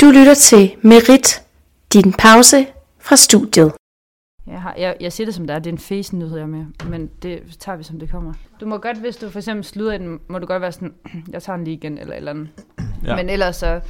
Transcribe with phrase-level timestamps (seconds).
[0.00, 1.42] Du lytter til Merit,
[1.92, 2.66] din pause
[2.98, 3.72] fra studiet.
[4.46, 6.42] Jeg, har, jeg, jeg siger det som det er, det er en face nyhed, jeg
[6.42, 8.32] er med, men det tager vi som det kommer.
[8.60, 10.94] Du må godt, hvis du for eksempel slutter den, må du godt være sådan,
[11.32, 12.48] jeg tager den lige igen, eller eller andet.
[13.04, 13.16] Ja.
[13.16, 13.80] Men ellers så,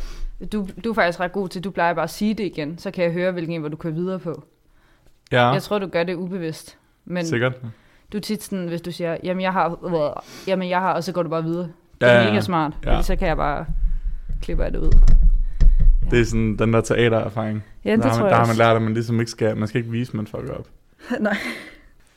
[0.52, 2.90] du, du er faktisk ret god til, du plejer bare at sige det igen, så
[2.90, 4.44] kan jeg høre, hvilken en, hvor du kører videre på.
[5.32, 6.78] Ja, Jeg tror, du gør det ubevidst.
[7.04, 7.54] Men sikkert.
[8.12, 11.12] du er tit sådan, hvis du siger, jamen jeg har, jamen jeg har, og så
[11.12, 11.68] går du bare videre.
[12.00, 12.94] Det er ja, mega smart, ja.
[12.94, 13.02] ja.
[13.02, 13.66] så kan jeg bare
[14.42, 14.92] klippe det ud.
[16.10, 17.64] Det er sådan den der teatererfaring.
[17.84, 19.30] Ja, der det har tror man, jeg der har man lært, at man ligesom ikke
[19.30, 20.66] skal, man skal ikke vise, at man fucker op.
[21.20, 21.36] Nej,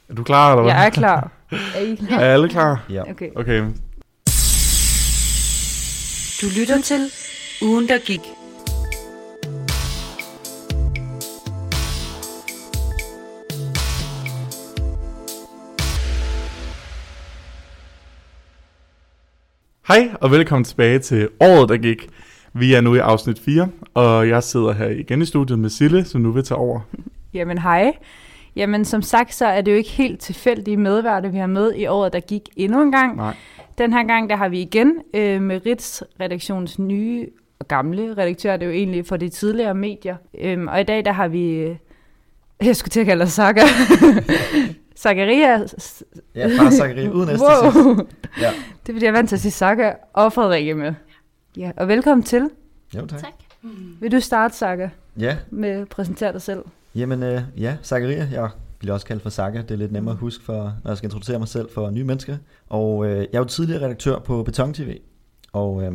[0.10, 0.74] Er du klar, eller hvad?
[0.74, 1.32] jeg er klar.
[1.76, 2.20] Er I klar?
[2.20, 2.86] Er alle klar?
[2.90, 3.02] Ja.
[3.12, 3.30] Okay.
[3.36, 3.60] Okay.
[6.42, 7.02] Du lytter til
[7.62, 8.20] Ugen, der gik.
[19.88, 22.10] Hej, og velkommen tilbage til året, der gik.
[22.60, 26.06] Vi er nu i afsnit 4, og jeg sidder her igen i studiet med Sille,
[26.06, 26.80] som nu vil tage over.
[27.34, 27.94] Jamen hej.
[28.56, 31.86] Jamen som sagt, så er det jo ikke helt tilfældige medværter, vi har med i
[31.86, 33.16] året, der gik endnu en gang.
[33.18, 33.36] Nej.
[33.78, 37.28] Den her gang, der har vi igen øh, med Ritz redaktionens nye
[37.60, 40.16] og gamle redaktør, det er jo egentlig for de tidligere medier.
[40.42, 41.76] Øhm, og i dag, der har vi, øh,
[42.64, 43.62] jeg skulle til at kalde dig Saga,
[45.04, 45.64] Zakaria,
[46.36, 47.96] Ja, far Zachary, uden wow.
[48.42, 48.52] Ja.
[48.84, 50.94] det er fordi, jeg er vant til at sige Saga og Frederikke med.
[51.58, 52.50] Ja, og velkommen til.
[52.96, 53.20] Jo, tak.
[53.20, 53.34] Tak.
[54.00, 56.64] Vil du starte, Saga, Ja, med at præsentere dig selv?
[56.96, 58.50] jamen øh, ja, Zachariah, jeg
[58.80, 59.62] bliver også kaldt for Saga.
[59.62, 62.04] Det er lidt nemmere at huske, for, når jeg skal introducere mig selv for nye
[62.04, 62.38] mennesker.
[62.70, 64.98] Og øh, jeg er jo tidligere redaktør på Beton TV.
[65.54, 65.94] Og øh,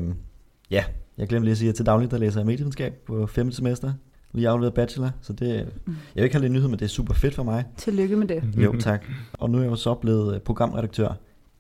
[0.71, 0.85] ja,
[1.19, 3.53] jeg glemte lige at sige, at til daglig der læser jeg medievidenskab på 5.
[3.53, 3.93] semester.
[4.33, 5.67] Lige afleveret bachelor, så det, jeg
[6.15, 7.65] vil ikke have lidt nyhed, men det er super fedt for mig.
[7.77, 8.43] Tillykke med det.
[8.57, 9.05] Jo, tak.
[9.33, 11.13] Og nu er jeg jo så blevet øh, programredaktør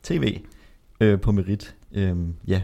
[0.02, 0.38] TV
[1.00, 1.74] øh, på Merit.
[1.92, 2.16] Øh,
[2.46, 2.62] ja,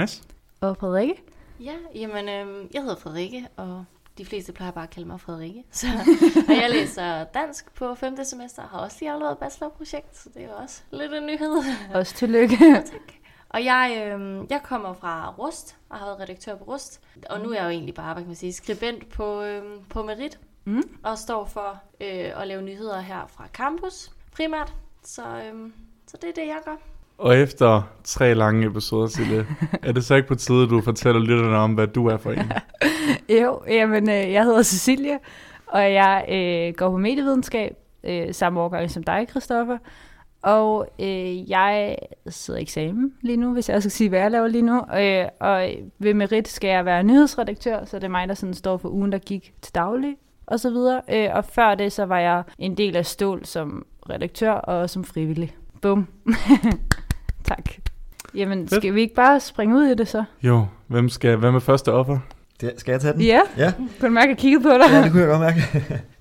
[0.00, 0.22] Nice.
[0.60, 1.22] Og Frederikke?
[1.60, 3.84] Ja, jamen, øhm, jeg hedder Frederikke, og
[4.18, 5.64] de fleste plejer bare at kalde mig Frederikke.
[5.70, 5.86] Så,
[6.48, 8.16] og jeg læser dansk på 5.
[8.24, 11.62] semester, og har også lige afleveret bachelorprojekt, så det er jo også lidt en nyhed.
[11.94, 12.56] Også tillykke.
[12.92, 13.12] tak.
[13.48, 17.00] Og jeg, øhm, jeg kommer fra Rust, og har været redaktør på Rust.
[17.30, 20.02] Og nu er jeg jo egentlig bare, hvad kan man sige, skribent på, øhm, på
[20.02, 20.82] Merit, Mm.
[21.02, 24.74] og står for øh, at lave nyheder her fra campus primært.
[25.02, 25.72] Så, øhm,
[26.06, 26.76] så det er det, jeg gør.
[27.18, 29.46] Og efter tre lange episoder, Sille,
[29.82, 32.30] er det så ikke på tide, at du fortæller lytterne om, hvad du er for
[32.32, 32.52] en?
[33.42, 35.18] Jo, jamen, øh, jeg hedder Cecilie,
[35.66, 39.78] og jeg øh, går på medievidenskab, øh, samme årgang som dig, Christoffer.
[40.42, 41.96] Og øh, jeg
[42.28, 44.82] sidder i eksamen lige nu, hvis jeg skal sige, hvad jeg laver lige nu.
[44.98, 48.76] Øh, og ved Merit skal jeg være nyhedsredaktør, så det er mig, der sådan står
[48.76, 51.00] for ugen, der gik til daglig og så videre.
[51.12, 55.04] Øh, og før det, så var jeg en del af Stål som redaktør og som
[55.04, 55.56] frivillig.
[55.82, 56.08] Bum.
[57.48, 57.70] tak.
[58.34, 58.80] Jamen, Fedt.
[58.82, 60.24] skal vi ikke bare springe ud i det så?
[60.42, 62.18] Jo, hvem, skal, hvem er første offer?
[62.60, 63.20] det, skal jeg tage den?
[63.22, 63.72] Ja, Ja.
[63.76, 64.90] kunne du mærke, at jeg kiggede på dig?
[64.92, 65.62] Ja, det kunne jeg godt mærke.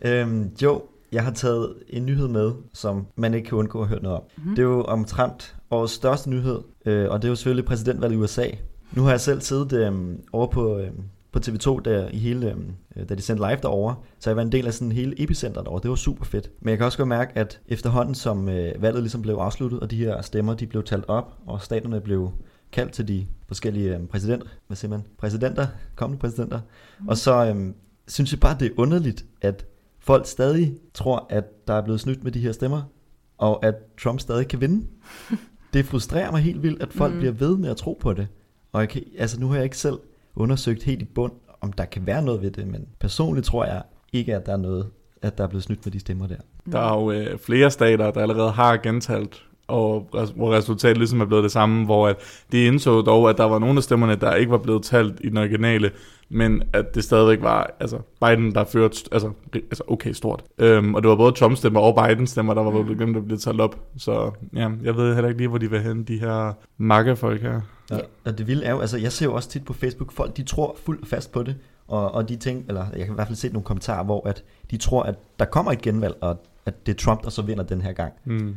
[0.22, 4.02] øhm, jo, jeg har taget en nyhed med, som man ikke kan undgå at høre
[4.04, 4.24] noget om.
[4.38, 4.50] Mhm.
[4.50, 4.56] Mm.
[4.56, 8.20] Det er jo omtrent vores største nyhed, øh, og det er jo selvfølgelig præsidentvalget i
[8.20, 8.46] USA.
[8.92, 12.72] Nu har jeg selv siddet øhm, over på, øhm, på TV2 der i hele, øhm,
[12.96, 15.66] øh, da de sendte live derovre, så jeg var en del af sådan hele epicentret
[15.66, 15.82] derovre.
[15.84, 16.52] Det var super fedt.
[16.62, 19.92] Men jeg kan også godt mærke, at efterhånden som øh, valget ligesom blev afsluttet, og
[19.92, 22.32] de her stemmer de blev talt op, og staterne blev
[22.72, 26.60] kaldt til de forskellige øhm, præsidenter, hvad siger man, præsidenter, kommende præsidenter,
[27.00, 27.08] mm.
[27.08, 27.76] og så øhm,
[28.08, 29.66] synes jeg bare, det er underligt, at
[30.00, 32.82] folk stadig tror, at der er blevet snydt med de her stemmer,
[33.38, 34.88] og at Trump stadig kan vinde.
[35.74, 37.20] Det frustrerer mig helt vildt, at folk mm.
[37.20, 38.28] bliver ved med at tro på det.
[38.72, 40.00] Og jeg kan, altså nu har jeg ikke selv
[40.36, 43.82] undersøgt helt i bund, om der kan være noget ved det, men personligt tror jeg
[44.14, 44.90] ikke, at der er noget,
[45.22, 46.38] at der er blevet snydt med de stemmer der.
[46.72, 49.44] Der er jo øh, flere stater, der allerede har gentalt,
[49.74, 52.16] og hvor resultatet ligesom er blevet det samme, hvor at
[52.52, 55.30] de indså dog, at der var nogle af stemmerne, der ikke var blevet talt i
[55.30, 55.92] den originale,
[56.30, 60.44] men at det stadigvæk var altså Biden, der førte altså, altså okay stort.
[60.58, 63.26] Øhm, og det var både Trumps stemmer og Bidens stemmer, der var blevet glemt at
[63.26, 63.80] blive talt op.
[63.98, 67.62] Så ja, jeg ved heller ikke lige, hvor de vil hen, de her makkefolk her.
[67.92, 70.38] Og, og det vilde er jo, altså jeg ser jo også tit på Facebook, folk
[70.38, 71.56] de tror fuldt fast på det,
[71.88, 74.44] og, og de ting, eller jeg kan i hvert fald se nogle kommentarer, hvor at
[74.72, 77.64] de tror, at der kommer et genvalg, og at det er Trump, der så vinder
[77.64, 78.14] den her gang.
[78.26, 78.56] Mm.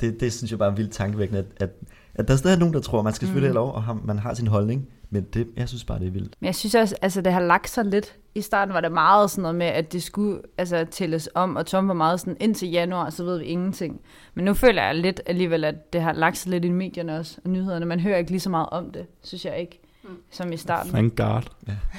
[0.00, 1.70] Det, det synes jeg bare er vildt tankevækkende, at, at,
[2.14, 3.56] at der stadig er nogen, der tror, at man skal selvfølgelig Mm.
[3.56, 6.10] have lov, og har, man har sin holdning, men det, jeg synes bare, det er
[6.10, 6.34] vildt.
[6.40, 8.16] Men jeg synes også, altså det har lagt sig lidt.
[8.34, 11.66] I starten var det meget sådan noget med, at det skulle altså, tælles om, og
[11.66, 14.00] Trump var meget sådan, indtil januar, så ved vi ingenting.
[14.34, 17.40] Men nu føler jeg lidt alligevel, at det har lagt sig lidt i medierne også,
[17.44, 17.86] og nyhederne.
[17.86, 19.80] Man hører ikke lige så meget om det, synes jeg ikke.
[20.08, 20.22] Mm.
[20.30, 20.92] som i starten.
[20.92, 21.42] Thank God.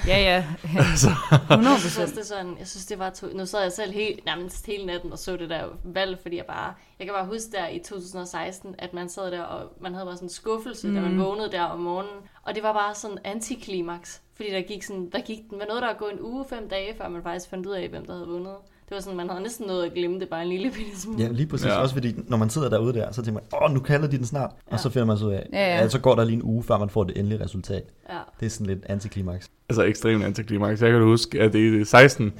[0.06, 0.46] Ja, ja.
[0.78, 1.10] Altså.
[1.50, 3.92] 100 Jeg synes, det er sådan, jeg synes, det var to, nu sad jeg selv
[3.92, 7.26] helt, nærmest hele natten og så det der valg, fordi jeg bare, jeg kan bare
[7.26, 10.88] huske der i 2016, at man sad der, og man havde bare sådan en skuffelse,
[10.88, 10.94] mm.
[10.94, 14.82] da man vågnede der om morgenen, og det var bare sådan antiklimaks, fordi der gik
[14.82, 17.50] sådan, der gik, med noget, der var gået en uge, fem dage, før man faktisk
[17.50, 18.54] fandt ud af, hvem der havde vundet.
[18.90, 21.22] Det var sådan, man havde næsten noget at glemme det bare en lille bitte smule.
[21.22, 21.66] Ja, lige præcis.
[21.66, 21.76] Ja.
[21.76, 24.26] Også fordi, når man sidder derude der, så tænker man, åh, nu kalder de den
[24.26, 24.50] snart.
[24.70, 24.72] Ja.
[24.72, 25.74] Og så finder man så ud af, Ja, ja, ja.
[25.76, 25.82] ja.
[25.82, 27.82] ja, så går der lige en uge, før man får det endelige resultat.
[28.08, 28.18] ja.
[28.40, 29.50] Det er sådan lidt antiklimaks.
[29.68, 30.82] Altså ekstremt antiklimaks.
[30.82, 32.32] Jeg kan huske, at i 16,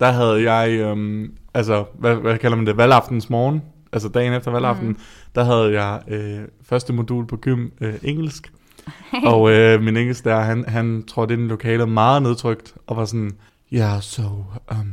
[0.00, 3.62] der havde jeg, øhm, altså, hvad, hvad kalder man det, valgaftens morgen,
[3.92, 4.98] altså dagen efter valgaften, mm.
[5.34, 8.52] der havde jeg øh, første modul på gym øh, engelsk.
[9.32, 13.04] og øh, min engelsk der, han, han trådte ind i lokalet meget nedtrykt, og var
[13.04, 13.32] sådan,
[13.72, 14.22] yeah, so,
[14.70, 14.92] um,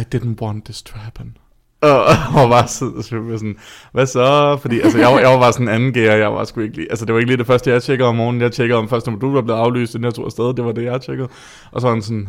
[0.00, 1.36] I didn't want this to happen.
[1.80, 2.04] Og,
[2.42, 3.56] og var så jeg var sådan,
[3.92, 4.58] hvad så?
[4.60, 6.90] Fordi altså, jeg, var, jeg var bare sådan anden gear, jeg var sgu ikke lige,
[6.90, 8.42] altså det var ikke lige det første, jeg tjekkede om morgenen.
[8.42, 10.84] Jeg tjekkede om første modul var blevet aflyst, inden jeg tog afsted, det var det,
[10.84, 11.28] jeg tjekkede.
[11.72, 12.28] Og så var han sådan,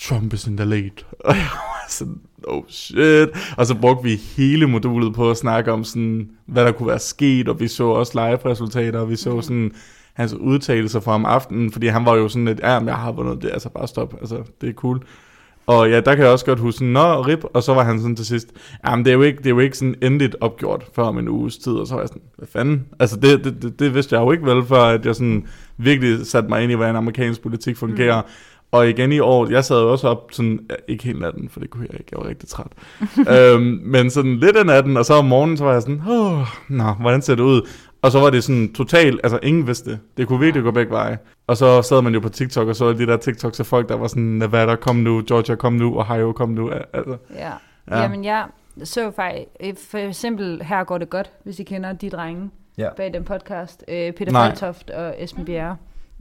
[0.00, 1.04] Trump is in the lead.
[1.24, 3.28] Og jeg var sådan, oh shit.
[3.56, 6.98] Og så brugte vi hele modulet på at snakke om sådan, hvad der kunne være
[6.98, 9.72] sket, og vi så også live-resultater, og vi så sådan
[10.14, 13.12] hans udtalelser fra om aftenen, fordi han var jo sådan lidt, ja, men jeg har
[13.12, 15.02] vundet det, altså bare stop, altså det er cool.
[15.66, 18.16] Og ja, der kan jeg også godt huske, nå, rip, og så var han sådan
[18.16, 18.48] til sidst,
[18.86, 21.28] jamen det er jo ikke, det er jo ikke sådan endeligt opgjort før om en
[21.28, 22.86] uges tid, og så var jeg sådan, hvad fanden?
[23.00, 26.26] Altså det, det, det, det vidste jeg jo ikke vel, før at jeg sådan virkelig
[26.26, 28.20] satte mig ind i, hvordan amerikansk politik fungerer.
[28.20, 28.28] Mm.
[28.72, 31.70] Og igen i år, jeg sad jo også op sådan, ikke helt natten, for det
[31.70, 32.72] kunne jeg ikke, jeg var rigtig træt.
[33.36, 36.46] øhm, men sådan lidt af natten, og så om morgenen, så var jeg sådan, åh,
[36.68, 37.68] nå, hvordan ser det ud?
[38.02, 39.98] Og så var det sådan totalt, altså ingen vidste det.
[40.16, 41.18] Det kunne virkelig gå begge veje.
[41.46, 43.88] Og så sad man jo på TikTok, og så alle de der TikToks af folk,
[43.88, 46.70] der var sådan, Nevada, kom nu, Georgia, kom nu, Ohio, kom nu.
[46.70, 47.48] Altså, Ja.
[47.48, 47.52] Ja.
[47.96, 48.02] ja.
[48.02, 48.46] Jamen, jeg
[48.84, 52.88] så faktisk, øh, for eksempel, her går det godt, hvis I kender de drenge Ja.
[52.96, 53.84] bag den podcast.
[53.88, 54.48] Øh, Peter Nej.
[54.48, 55.76] Faltoft og Esben Bjerre.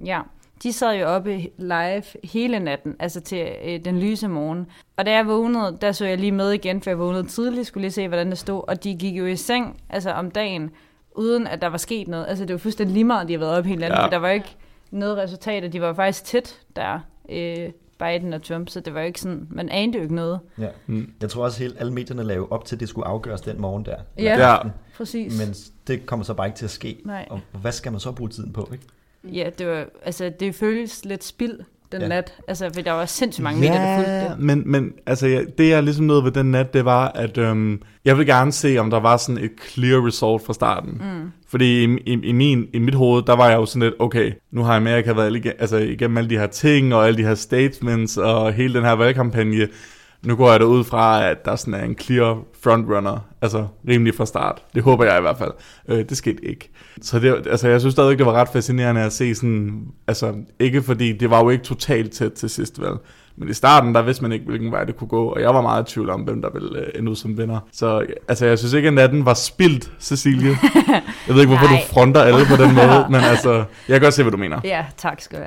[0.05, 0.19] Ja.
[0.63, 4.65] De sad jo oppe live hele natten, altså til øh, den lyse morgen.
[4.97, 7.81] Og da jeg vågnede, der så jeg lige med igen, for jeg vågnede tidligt, skulle
[7.81, 8.63] lige se, hvordan det stod.
[8.67, 10.69] Og de gik jo i seng, altså om dagen,
[11.15, 12.25] uden at der var sket noget.
[12.27, 14.01] Altså det var fuldstændig lige meget, de havde været oppe hele natten, Ja.
[14.01, 14.05] ja.
[14.05, 14.55] for der var ikke
[14.91, 16.99] noget resultat, og de var faktisk tæt der,
[17.29, 17.69] øh,
[17.99, 20.39] Biden og Trump, så det var jo ikke sådan, man anede jo ikke noget.
[20.59, 20.67] Ja.
[20.87, 21.13] Mm.
[21.21, 23.61] Jeg tror også, at hele, alle medierne lavede op til, at det skulle afgøres den
[23.61, 23.95] morgen der.
[24.17, 24.49] Ja.
[24.51, 24.57] Ja.
[24.97, 25.39] Præcis.
[25.39, 25.55] Men
[25.87, 26.97] det kommer så bare ikke til at ske.
[27.05, 27.27] Nej.
[27.29, 28.85] Og hvad skal man så bruge tiden på, ikke?
[29.37, 31.59] Ja, det var, altså det føles lidt spild
[31.91, 32.07] den Ja.
[32.07, 32.09] ja.
[32.09, 32.33] nat.
[32.47, 34.39] Altså, for der var sindssygt mange medier, der fulgte det.
[34.39, 37.81] men, men altså, ja, det jeg ligesom nåede ved den nat, det var, at øhm,
[38.05, 40.91] jeg ville gerne se, om der var sådan et clear result fra starten.
[40.91, 41.31] Mm.
[41.47, 44.31] Fordi i, i, i, min, i mit hoved, der var jeg jo sådan lidt, okay,
[44.51, 48.17] nu har Amerika været altså, igennem alle de her ting, og alle de her statements,
[48.17, 49.67] og hele den her valgkampagne.
[50.25, 54.15] Nu går jeg da ud fra, at der sådan er en clear frontrunner, altså rimelig
[54.15, 54.61] fra start.
[54.75, 55.51] Det håber jeg i hvert fald.
[55.87, 56.69] Øh, det skete ikke.
[57.01, 60.81] Så det, altså, jeg synes stadig, det var ret fascinerende at se sådan, altså ikke
[60.81, 62.97] fordi, det var jo ikke totalt tæt til sidst valg.
[63.37, 65.61] Men i starten, der vidste man ikke, hvilken vej det kunne gå, og jeg var
[65.61, 67.59] meget i tvivl om, hvem der ville øh, ende ud som vinder.
[67.71, 70.49] Så altså, jeg synes ikke, at natten var spildt, Cecilie.
[71.27, 74.13] Jeg ved ikke, hvorfor du fronter alle på den måde, men altså, jeg kan godt
[74.13, 74.61] se, hvad du mener.
[74.63, 75.45] Ja, tak skal du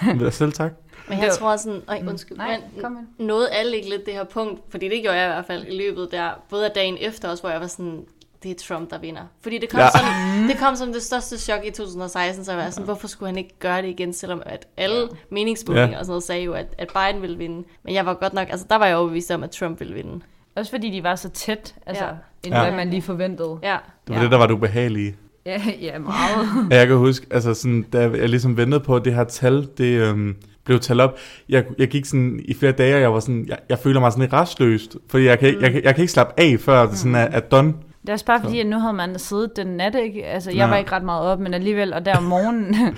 [0.00, 0.30] have.
[0.30, 0.72] Selv tak.
[1.08, 4.24] Men jeg tror sådan, øj, undskyld, Nej, men kom nåede alle ikke lidt det her
[4.24, 7.28] punkt, fordi det gjorde jeg i hvert fald i løbet der, både af dagen efter
[7.28, 8.04] også, hvor jeg var sådan,
[8.42, 9.20] det er Trump, der vinder.
[9.40, 9.88] Fordi det kom, Ja.
[9.90, 10.04] som,
[10.48, 13.38] det kom som det største chok i 2016, så jeg var sådan, hvorfor skulle han
[13.38, 15.98] ikke gøre det igen, selvom at alle meningsmålinger Ja.
[15.98, 17.68] og sådan noget sagde jo, at, at Biden ville vinde.
[17.82, 20.20] Men jeg var godt nok, altså der var jeg overbevist om, at Trump ville vinde.
[20.54, 22.10] Også fordi de var så tæt, altså, Ja.
[22.44, 22.62] end ja.
[22.62, 23.58] hvad man lige forventede.
[23.62, 23.76] Ja,
[24.06, 24.22] Det var ja.
[24.22, 25.16] det, der var det ubehagelige.
[25.46, 26.48] Ja, ja meget.
[26.78, 30.00] Jeg kan huske, altså sådan, da jeg ligesom ventede på, at det her tal, det
[30.00, 31.16] øhm, blev talt op.
[31.48, 34.12] Jeg, jeg gik sådan i flere dage, og jeg var sådan, jeg, jeg føler mig
[34.12, 36.86] sådan lidt restløst, fordi jeg kan, ikke, jeg, kan- jeg kan ikke slappe af, før
[36.86, 37.68] det sådan er, er done.
[38.02, 40.24] Det er også bare fordi, at nu havde man siddet den nat, ikke?
[40.26, 40.68] Altså, jeg Ja.
[40.68, 42.76] var ikke ret meget op, men alligevel, og der om morgenen...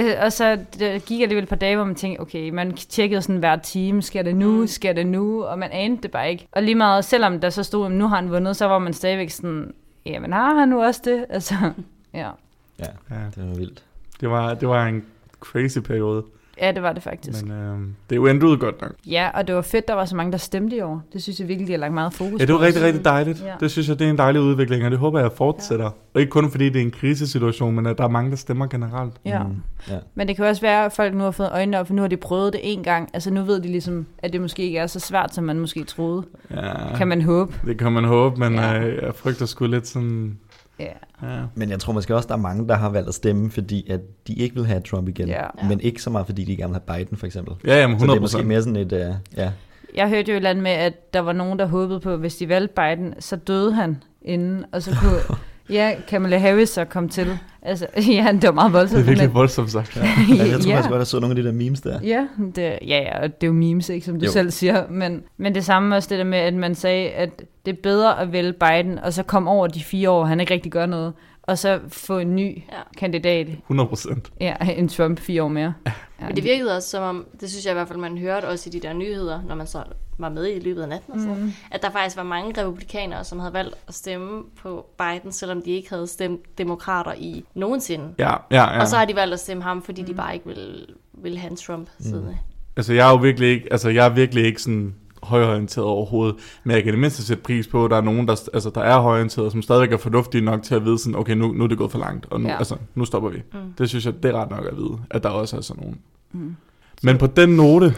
[0.00, 3.22] Øh, og så der gik alligevel et par dage, hvor man tænkte, okay, man tjekkede
[3.22, 6.46] sådan hver time, skal det nu, skal det nu, og man anede det bare ikke.
[6.52, 8.92] Og lige meget, selvom der så stod, at nu har han vundet, så var man
[8.92, 9.70] stadigvæk sådan,
[10.06, 11.26] jamen har han nu også det?
[11.28, 11.54] Altså,
[12.14, 12.30] ja.
[12.78, 13.84] Ja, Ja, det var vildt.
[14.20, 15.06] det var, det var en
[15.40, 16.24] crazy periode,
[16.62, 17.46] Ja, det var det faktisk.
[17.46, 18.92] men øhm, det er jo endt ud godt nok.
[19.06, 21.02] Ja, og det var fedt, der var så mange, der stemte i år.
[21.12, 22.64] Det synes jeg virkelig, de har lagt meget fokus Ja, det var på.
[22.64, 23.42] rigtig, rigtig dejligt.
[23.46, 23.52] Ja.
[23.60, 25.84] Det synes jeg, det er en dejlig udvikling, og det håber jeg fortsætter.
[25.84, 25.90] Ja.
[26.14, 28.66] Og ikke kun fordi det er en krisesituation, men at der er mange, der stemmer
[28.66, 29.12] generelt.
[29.24, 29.42] Ja.
[29.42, 29.56] Mm,
[29.88, 29.98] ja.
[30.14, 32.08] Men det kan også være, at folk nu har fået øjnene op, for nu har
[32.08, 33.08] de prøvet det en gang.
[33.14, 35.84] Altså nu ved de ligesom, at det måske ikke er så svært, som man måske
[35.84, 36.22] troede.
[36.50, 37.54] Ja, Kan man håbe.
[37.66, 38.54] det kan man håbe, men.
[38.54, 38.80] Ja.
[38.82, 40.38] øh, jeg frygter sgu lidt sådan...
[40.78, 40.84] Ja.
[41.22, 41.42] Ja.
[41.54, 44.00] Men jeg tror måske også, der er mange, der har valgt at stemme, fordi at
[44.26, 45.28] de ikke vil have Trump igen.
[45.28, 45.46] Ja.
[45.68, 47.54] Men ikke så meget, fordi de gerne vil have Biden, for eksempel.
[47.64, 49.50] Ja, jamen Så det 100 er måske mere sådan et, uh, ja,
[49.94, 52.18] Jeg hørte jo et eller andet med, at der var nogen, der håbede på, at
[52.18, 55.36] hvis de valgte Biden, så døde han inden, og så kunne
[55.70, 57.38] Ja, Kamala Harris så kom til.
[57.62, 58.96] Altså, ja, det var meget voldsomt.
[58.96, 59.96] Det er virkelig men- voldsomt sagt.
[59.96, 60.74] Ja, jeg tror Ja.
[60.74, 62.00] faktisk godt, jeg så nogle af de der memes der.
[62.02, 64.32] Ja, det, ja, ja, og det er jo memes, ikke, som du jo.
[64.32, 64.82] selv siger.
[64.90, 68.20] Men, men det samme også det der med, at man sagde, at det er bedre
[68.20, 71.12] at vælge Biden, og så komme over de fire år, han ikke rigtig gør noget,
[71.48, 72.80] og så få en ny Ja.
[72.98, 74.32] kandidat, 100 procent.
[74.40, 75.74] ja, en Trump fire år mere.
[75.86, 75.92] Ja,
[76.26, 78.70] Men det virkede også som om, det synes jeg i hvert fald, man hørte også
[78.70, 79.82] i de der nyheder, når man så
[80.18, 81.52] var med i løbet af natten og sådan, mm.
[81.70, 85.70] at der faktisk var mange republikanere, som havde valgt at stemme på Biden, selvom de
[85.70, 88.14] ikke havde stemt demokrater i nogensinde.
[88.18, 88.72] Ja, ja, ja.
[88.74, 88.80] Ja.
[88.80, 91.50] Og så har de valgt at stemme ham, fordi de bare ikke ville, ville have
[91.50, 92.38] en Trump siddende.
[92.76, 96.74] Altså, jeg er jo virkelig ikke, altså, jeg er virkelig ikke sådan højorienteret overhovedet, men
[96.76, 99.00] jeg kan det mindste sætte pris på, at der er nogen, der, altså, der er
[99.00, 101.78] højorienteret, som stadigvæk er fornuftige nok til at vide sådan, okay, nu, nu er det
[101.78, 102.58] gået for langt, og nu, ja.
[102.58, 103.42] Altså, nu stopper vi.
[103.52, 103.58] Mm.
[103.78, 106.00] Det synes jeg, det er ret nok at vide, at der også er sådan nogen.
[106.32, 106.56] Mm.
[107.02, 107.94] Men på den note,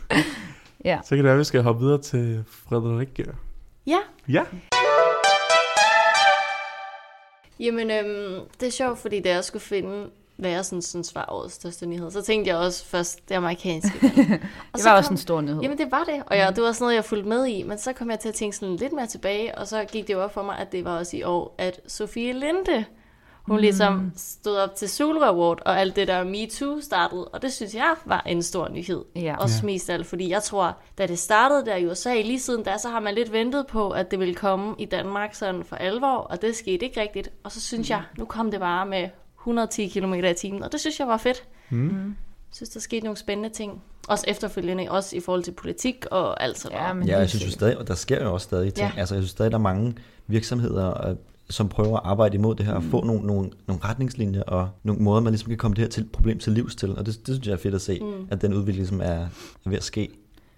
[0.84, 0.98] Ja.
[1.04, 3.24] så kan det være, at vi skal hoppe videre til Frederikke.
[3.86, 3.98] Ja,
[4.28, 4.42] Ja.
[7.60, 10.04] jamen øhm, det er sjovt, fordi da jeg skulle finde,
[10.36, 14.02] hvad jeg sådan, synes var årets største nyhed, så tænkte jeg også først det amerikanske
[14.02, 14.16] valg.
[14.72, 15.60] Og Det så var også kom- en stor nyhed.
[15.62, 17.78] Jamen det var det, og jeg, det var sådan noget, jeg fulgte med i, men
[17.78, 20.22] så kom jeg til at tænke sådan lidt mere tilbage, og så gik det jo
[20.22, 22.84] op for mig, at det var også i år, at Sofie Linde,
[23.42, 23.60] hun mm.
[23.60, 27.74] ligesom stod op til Zulu Award, og alt det der MeToo startede, og det synes
[27.74, 29.04] jeg var en stor nyhed.
[29.16, 29.36] Ja.
[29.38, 29.66] Også Ja.
[29.66, 32.78] mest af alt, fordi jeg tror, da det startede der i USA, lige siden da,
[32.78, 36.16] så har man lidt ventet på, at det ville komme i Danmark sådan for alvor,
[36.16, 37.28] og det skete ikke rigtigt.
[37.44, 39.08] Og så synes jeg, nu kom det bare med
[39.44, 41.44] 110 km i timen, og det synes jeg var fedt.
[41.70, 41.88] Mm.
[42.06, 43.82] Jeg synes, der skete nogle spændende ting.
[44.08, 46.96] Også efterfølgende, også i forhold til politik og alt sådan Ja, noget.
[46.96, 48.88] men Ja, jeg synes jo stadig, og der sker jo også stadig ting.
[48.88, 48.92] Ja.
[48.94, 49.00] Ja.
[49.00, 49.94] Altså, jeg synes stadig, der er mange
[50.26, 51.16] virksomheder, øh,
[51.50, 55.02] som prøver at arbejde imod det her, og få nogle, nogle, nogle retningslinjer og nogle
[55.02, 56.96] måder, man ligesom kan komme det her til, problem til livs til.
[56.98, 58.28] Og det, det synes jeg er fedt at se, mm.
[58.30, 59.28] at den udvikling ligesom er, er
[59.64, 60.10] ved at ske.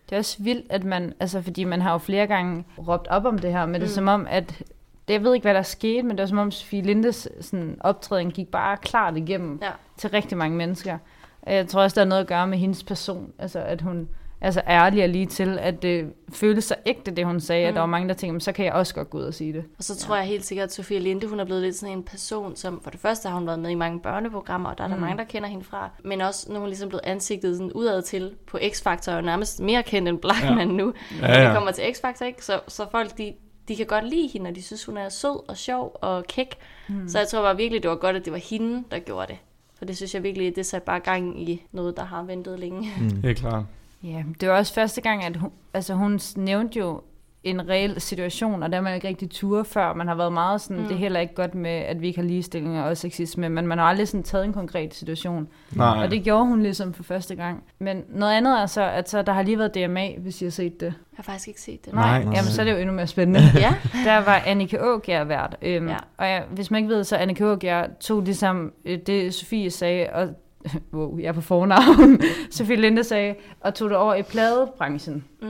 [0.09, 3.25] Det er også vildt, at man, altså fordi man har jo flere gange råbt op
[3.25, 4.63] om det her, men det er som om, at
[5.09, 7.77] det, jeg ved ikke, hvad der skete, men det var som om Sofie Lindes sådan,
[7.81, 9.71] optræden gik bare klart igennem Ja.
[9.97, 10.99] til rigtig mange mennesker.
[11.47, 14.09] Jeg tror også, der er noget at gøre med hendes person, altså at hun
[14.41, 17.69] altså ærlig og lige til, at det føles så ægte, det hun sagde, mm.
[17.69, 19.35] at der var mange, der tænkte, "Men så kan jeg også godt gå ud og
[19.35, 19.65] sige det.
[19.79, 22.03] Og så tror jeg helt sikkert, at Sofia Linde, hun er blevet lidt sådan en
[22.03, 24.89] person, som for det første har hun været med i mange børneprogrammer, og der er
[24.89, 25.01] der Mm.
[25.01, 25.91] mange, der kender hende fra.
[26.05, 29.61] Men også, nu er hun ligesom blevet ansigtet sådan udad til på X-Factor, og nærmest
[29.61, 30.75] mere kendt end Blackman ja.
[30.77, 30.93] nu.
[31.21, 31.55] Ja, Når det ja.
[31.55, 32.45] kommer til X-Factor, ikke?
[32.45, 33.33] Så, så folk, de,
[33.69, 36.55] de kan godt lide hende, og de synes, hun er sød og sjov og kæk.
[36.89, 37.09] Mm.
[37.09, 39.39] Så jeg tror bare virkelig, det var godt, at det var hende, der gjorde det.
[39.79, 42.93] For det synes jeg virkelig, det satte bare gang i noget, der har ventet længe.
[43.01, 43.23] Mm.
[43.23, 43.65] Helt klart.
[44.03, 47.01] Ja, det var også første gang, at hun, altså hun nævnte jo
[47.47, 49.93] en reel situation, og der er man ikke rigtig ture før.
[49.95, 50.83] Man har været meget sådan, mm.
[50.83, 53.79] det er heller ikke godt med, at vi ikke har ligestilling og sexisme, men man
[53.79, 55.49] har aldrig sådan taget en konkret situation.
[55.73, 56.03] Nej.
[56.05, 57.63] Og det gjorde hun ligesom for første gang.
[57.79, 60.51] Men noget andet er så, at så der har lige været DMA, hvis I har
[60.51, 60.87] set det.
[60.87, 61.95] Jeg har faktisk ikke set det.
[61.95, 62.19] Nej.
[62.19, 63.41] Jamen, så er det jo endnu mere spændende.
[63.61, 63.75] Ja,
[64.05, 65.57] Der var Annika Aakjær vært.
[65.63, 65.97] Øhm, Ja.
[66.17, 70.07] Og ja, hvis man ikke ved, så Annika Aakjær tog ligesom øh, det, Sofie sagde,
[70.13, 70.29] og
[70.95, 75.25] wow, jeg er på fornavn, Sofie Linde sagde, og tog det over i pladebranchen.
[75.43, 75.49] mm.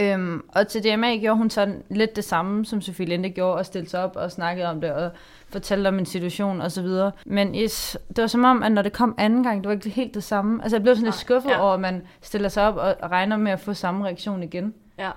[0.00, 3.66] Øhm, og til DMA gjorde hun sådan lidt det samme, som Sofie Linde gjorde, og
[3.66, 5.10] stillede sig op og snakkede om det, og
[5.48, 7.12] fortalte om en situation og så videre.
[7.26, 9.90] Men is, det var som om, at når det kom anden gang, det var ikke
[9.90, 10.62] helt det samme.
[10.62, 11.60] Altså jeg blev sådan lidt Nej, skuffet ja.
[11.62, 14.74] over, at man stiller sig op og regner med at få samme reaktion igen.
[14.98, 15.10] ja.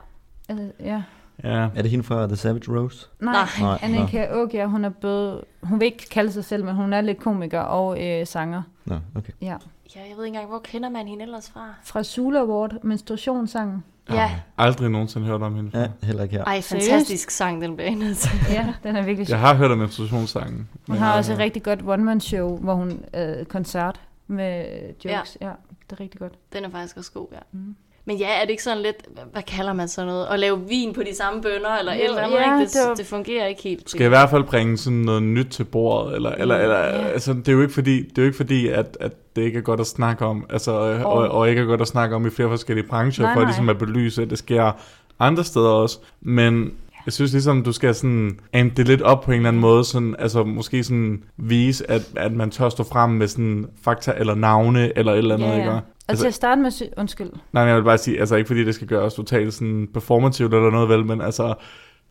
[0.49, 1.01] Altså, ja.
[1.43, 1.49] Ja.
[1.75, 3.07] Er det hende fra The Savage Rose?
[3.19, 3.79] Nej, Nej.
[3.81, 7.19] Annika Aakjær, hun er både, hun vil ikke kalde sig selv, men hun er lidt
[7.19, 8.61] komiker og øh, sanger.
[8.85, 9.33] Nå, okay.
[9.41, 9.55] Ja.
[9.95, 11.73] Ja, jeg ved ikke engang, hvor kender man hende ellers fra?
[11.83, 13.83] Fra Sula Award, menstruationssangen.
[14.09, 14.31] Ja.
[14.57, 15.79] Aldrig nogensinde hørt om hende.
[15.79, 16.43] Ja, heller ikke her.
[16.43, 16.89] Ej, Seriøst?
[16.89, 18.31] fantastisk sang, den bliver nødt til.
[18.49, 20.69] Ja, den er virkelig Jeg har hørt om menstruationssangen.
[20.87, 24.65] Hun har også et rigtig godt one-man-show, hvor hun øh, koncert med
[25.05, 25.37] jokes.
[25.41, 25.47] Ja.
[25.47, 25.53] ja,
[25.89, 26.33] det er rigtig godt.
[26.53, 27.39] Den er faktisk også god, ja.
[27.51, 27.75] Mm.
[28.05, 28.95] Men ja, er det ikke sådan lidt,
[29.31, 30.27] hvad- kalder man sådan noget?
[30.31, 32.65] At lave vin på de samme bønder, eller et eller andet, ja, ikke?
[32.65, 33.89] Det, det var- det fungerer ikke helt.
[33.89, 37.07] skal i hvert fald bringe sådan noget nyt til bordet, eller, eller, eller Ja.
[37.07, 39.57] altså, det er jo ikke fordi, det er jo ikke fordi at, at det ikke
[39.57, 42.27] er godt at snakke om, altså, og, og, og ikke er godt at snakke om
[42.27, 43.49] i flere forskellige brancher, Nej, for nej.
[43.49, 44.71] ligesom at belyse, at det sker
[45.19, 46.71] andre steder også, men
[47.05, 49.83] jeg synes ligesom, du skal sådan amp det lidt op på en eller anden måde,
[49.83, 54.35] sådan, altså måske sådan vise, at, at man tør stå frem med sådan fakta eller
[54.35, 55.57] navne, eller et eller andet, ja.
[55.57, 55.71] ikke?
[56.07, 58.47] Og Altså- til at starte med, sy- undskyld, Nej, jeg vil bare sige, altså ikke
[58.47, 61.53] fordi det skal gøres totalt sådan performativt eller noget vel, men altså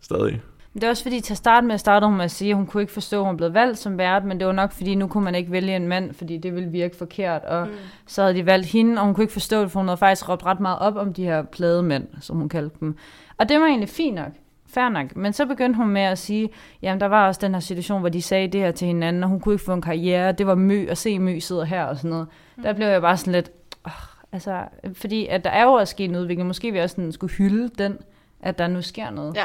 [0.00, 0.40] stadig.
[0.74, 2.56] Men Det er også fordi, til at starte med, startede hun med at sige, at
[2.56, 4.94] hun kunne ikke forstå, at hun blev valgt som vært, men det var nok fordi,
[4.94, 7.72] nu kunne man ikke vælge en mand, fordi det ville virke forkert, og mm.
[8.06, 10.28] så havde de valgt hende, og hun kunne ikke forstå det, for hun havde faktisk
[10.28, 12.96] råbt ret meget op om de her plademænd, som hun kaldte dem.
[13.38, 14.32] Og det var egentlig fint nok,
[14.66, 16.48] fair nok, men så begyndte hun med at sige,
[16.82, 19.28] jamen der var også den her situation, hvor de sagde det her til hinanden, og
[19.28, 21.96] hun kunne ikke få en karriere, det var mø, at se mø sidder her og
[21.96, 22.26] sådan noget.
[22.56, 22.62] Mm.
[22.62, 23.50] Der blev jeg bare sådan lidt,
[23.84, 23.92] oh,
[24.32, 24.62] altså,
[24.94, 27.70] fordi at der er jo også sket en udvikling, måske vi også sådan skulle hylde
[27.78, 27.98] den,
[28.42, 29.34] at der nu sker noget.
[29.36, 29.44] Ja.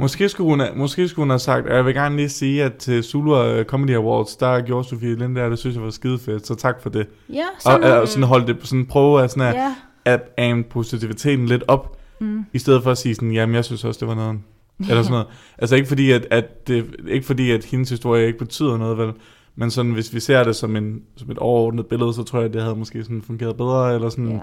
[0.00, 2.64] Måske skulle, hun have, måske skulle hun have sagt, og jeg vil gerne lige sige,
[2.64, 5.90] at til Zulu øh, Comedy Awards, der gjorde Sofie Linde der, det synes jeg var
[5.90, 7.06] skide fedt, så tak for det.
[7.28, 9.74] Ja, Og, sådan, og sådan holde det, sådan prøve at, sådan at, ja.
[10.04, 12.44] at amp positiviteten lidt op, Mm.
[12.52, 14.40] i stedet for at sige sådan, jamen jeg synes også, det var noget.
[14.80, 15.26] Eller sådan noget.
[15.58, 19.12] Altså ikke fordi, at, at det, ikke fordi, at hendes historie ikke betyder noget, vel?
[19.60, 22.46] Men sådan, hvis vi ser det som, en, som et overordnet billede, så tror jeg,
[22.46, 24.38] at det havde måske sådan fungeret bedre, eller sådan, Ja.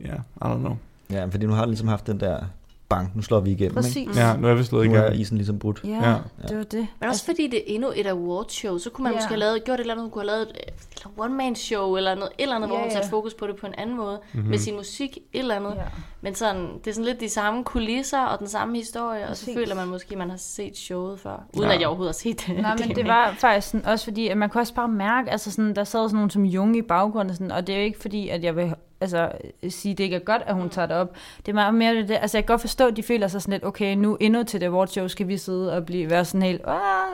[0.00, 0.76] ja, yeah, I don't know.
[1.10, 2.38] Ja, fordi nu har du ligesom haft den der
[2.88, 3.96] bank, nu slår vi igennem, Præcis.
[3.96, 4.12] ikke?
[4.20, 5.20] Ja, nu er vi slået Nu er igennem.
[5.20, 5.80] isen ligesom brudt.
[5.84, 6.14] Ja, Ja.
[6.48, 6.86] det var det.
[7.00, 9.16] Men også fordi det er endnu et awardshow, så kunne man Ja.
[9.16, 12.14] måske have lavet, gjort et eller andet, hun kunne have lavet et eller one-man-show, eller
[12.14, 12.94] noget, et eller andet, Ja, hvor hun ja.
[12.94, 14.38] satte fokus på det på en anden måde, Mhm.
[14.38, 14.50] mm-hmm.
[14.50, 15.72] med sin musik, et eller andet.
[15.76, 15.82] Ja.
[16.20, 19.44] Men sådan, det er sådan lidt de samme kulisser og den samme historie, og Præcis.
[19.48, 21.68] så føler man måske, at man har set showet før, uden Ja.
[21.68, 21.74] ja.
[21.74, 22.62] at jeg overhovedet har set det.
[22.62, 25.50] Nej, men det var faktisk sådan, også fordi, at man kunne også bare mærke, altså
[25.50, 28.00] sådan, der sad sådan nogen som Jung i baggrunden, sådan, og det er jo ikke
[28.00, 29.32] fordi, at jeg vil altså,
[29.68, 31.16] sige, at det ikke er godt, at hun tager det op.
[31.38, 33.52] Det er meget mere det, altså jeg kan godt forstå, at de føler sig sådan
[33.52, 36.62] lidt, okay, nu endnu til det awardshow skal vi sidde og blive, være sådan helt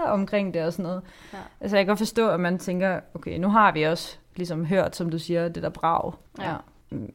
[0.06, 1.02] omkring det og sådan noget.
[1.32, 1.38] Ja.
[1.60, 4.96] Altså jeg kan godt forstå, at man tænker, okay, nu har vi også ligesom hørt,
[4.96, 6.12] som du siger, det der brag.
[6.40, 6.54] Ja.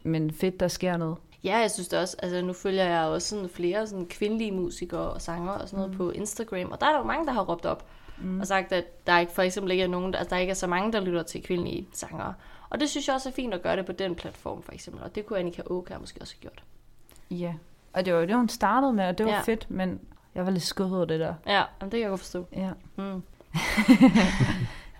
[0.03, 1.17] Men fedt, der sker noget.
[1.43, 2.15] Ja, jeg synes det også.
[2.19, 5.91] Altså, nu følger jeg også sådan flere sådan kvindelige musikere og sanger og sådan noget
[5.91, 5.97] mm.
[5.97, 7.86] på Instagram, og der er der jo mange, der har råbt op
[8.17, 8.39] mm.
[8.39, 10.67] og sagt, at der ikke for eksempel ikke er nogen, altså, der ikke er så
[10.67, 12.33] mange, der lytter til kvindelige sangere.
[12.69, 15.03] Og det synes jeg også er fint at gøre det på den platform, for eksempel.
[15.03, 16.63] Og det kunne Annika Åkær måske også have gjort.
[17.41, 17.53] Ja,
[17.93, 19.41] og det var jo det, hun startede med, og det var Ja.
[19.41, 20.00] fedt, men
[20.36, 21.33] jeg var lidt skuffet over det der.
[21.47, 22.47] Ja, jamen, det kan jeg godt forstå.
[22.55, 22.69] Ja.
[22.97, 23.03] Mm.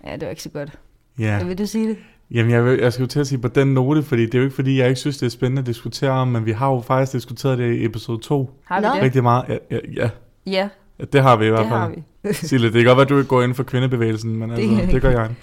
[0.04, 0.70] ja, det var ikke så godt.
[1.18, 1.44] Ja.
[1.44, 1.96] Vil du sige det?
[2.30, 4.38] Jamen, jeg, vil, jeg skal jo til at sige på den note, fordi det er
[4.38, 6.68] jo ikke fordi, jeg ikke synes, det er spændende at diskutere om, men vi har
[6.70, 8.94] jo faktisk diskuteret det i episode 2 Har vi Nå.
[8.94, 9.02] det?
[9.02, 9.44] rigtig meget.
[9.48, 10.10] Ja, ja, ja,
[10.46, 11.80] Ja, det har vi i hvert det fald.
[11.80, 12.32] har vi.
[12.32, 14.78] Sille, det kan godt være, at du ikke går ind for kvindebevægelsen, men altså, det,
[14.78, 15.34] jeg det gør jeg.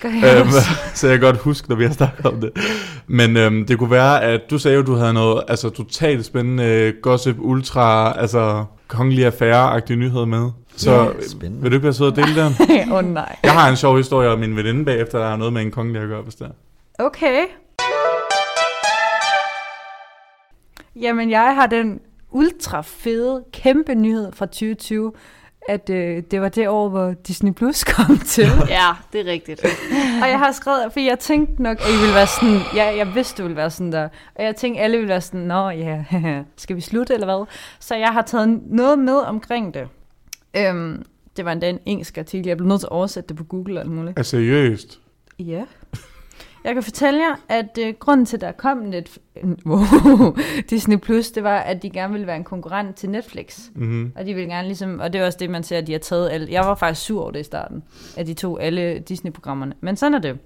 [0.00, 0.50] Gør jeg øhm,
[0.94, 2.50] så jeg kan godt huske, når vi har snakket om det.
[3.06, 6.24] Men øhm, det kunne være, at du sagde jo, at du havde noget altså, totalt
[6.24, 10.50] spændende gossip, ultra, altså kongelig affære-agtig nyhed med.
[10.76, 11.62] Så Ja, spændende.
[11.62, 12.52] vil du ikke være sød at dele den?
[12.92, 13.36] Åh oh, nej.
[13.42, 16.02] Jeg har en sjov historie om min veninde bagefter, der har noget med en kongelig
[16.02, 17.04] at gøre, hvis det er.
[17.04, 17.44] Okay.
[20.96, 22.00] Jamen, jeg har den
[22.30, 25.12] ultra fede, kæmpe nyhed fra 2020,
[25.68, 28.44] at øh, det var det år, hvor Disney Plus kom til.
[28.68, 29.64] Ja, det er rigtigt.
[30.22, 33.14] og jeg har skrevet, fordi jeg tænkte nok, at I ville være sådan, ja, jeg
[33.14, 34.08] vidste, det ville være sådan der.
[34.34, 36.04] Og jeg tænkte, alle ville være sådan, nå ja,
[36.56, 37.46] skal vi slutte eller hvad?
[37.80, 39.88] Så jeg har taget noget med omkring det.
[40.56, 41.02] Øhm,
[41.36, 43.78] det var endda en engelsk artikel, jeg blev nødt til at oversætte det på Google
[43.78, 44.18] og alt muligt.
[44.18, 45.00] Altså seriøst.
[45.38, 45.62] Ja.
[46.68, 49.18] Jeg kan fortælle jer, at øh, grunden til, at der kom net,
[49.66, 50.36] wow,
[50.70, 53.68] Disney Plus, det var, at de gerne ville være en konkurrent til Netflix.
[53.74, 54.12] Mm-hmm.
[54.16, 55.98] Og de ville gerne ligesom, og det er også det, man ser, at de har
[55.98, 56.48] taget alle.
[56.50, 57.82] Jeg var faktisk sur over det i starten,
[58.16, 59.72] at de tog alle Disney-programmerne.
[59.80, 60.38] Men sådan er det.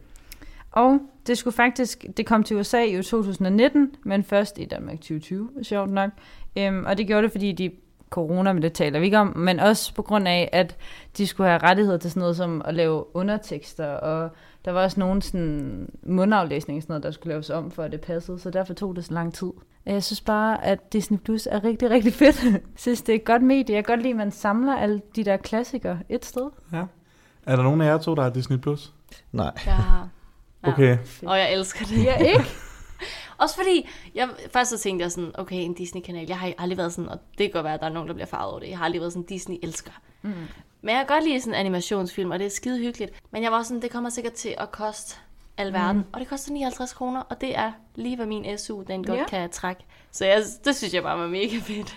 [0.73, 5.51] Og det skulle faktisk, det kom til USA i 2019, men først i Danmark 2020,
[5.63, 6.11] sjovt nok.
[6.59, 7.71] Øhm, og det gjorde det, fordi de
[8.11, 10.77] corona, men det taler vi ikke om, men også på grund af, at
[11.19, 14.31] de skulle have rettigheder til sådan noget som at lave undertekster, og
[14.65, 17.93] der var også nogen sådan mundaflæsning og sådan noget, der skulle laves om, for at
[17.93, 19.51] det passede, så derfor tog det så lang tid.
[19.87, 22.45] Jeg synes bare, at Disney Plus er rigtig, rigtig fedt.
[22.45, 23.75] Jeg synes, det er et godt medie.
[23.75, 26.51] Jeg kan godt lide, at man samler alle de der klassikere et sted.
[26.73, 26.85] Ja.
[27.47, 28.59] Er der nogen af jer to, der har Disney+.
[28.59, 28.93] Plus?
[29.33, 29.53] Nej.
[29.67, 30.09] Jeg har.
[30.67, 30.73] Ja.
[30.73, 30.99] Okay.
[31.27, 32.05] Og jeg elsker det.
[32.05, 32.45] Ja, ikke?
[33.43, 36.27] Også fordi, jeg, først så tænkte jeg sådan, okay, en Disney-kanal.
[36.29, 38.15] Jeg har aldrig været sådan, og det kan godt være, at der er nogen, der
[38.15, 38.69] bliver farvet over det.
[38.69, 39.93] Jeg har aldrig været sådan Disney-elsker.
[40.23, 40.31] Mm.
[40.83, 43.13] Men jeg kan godt lide sådan animationsfilm, og det er skide hyggeligt.
[43.31, 45.17] Men jeg var sådan, det kommer sikkert til at koste
[45.59, 45.97] alverden.
[45.97, 46.05] Mm.
[46.13, 49.25] Og det koster 59 kroner, og det er lige, hvad min SU den godt Ja.
[49.27, 49.83] kan trække.
[50.11, 51.97] Så jeg, det synes jeg bare var mega fedt.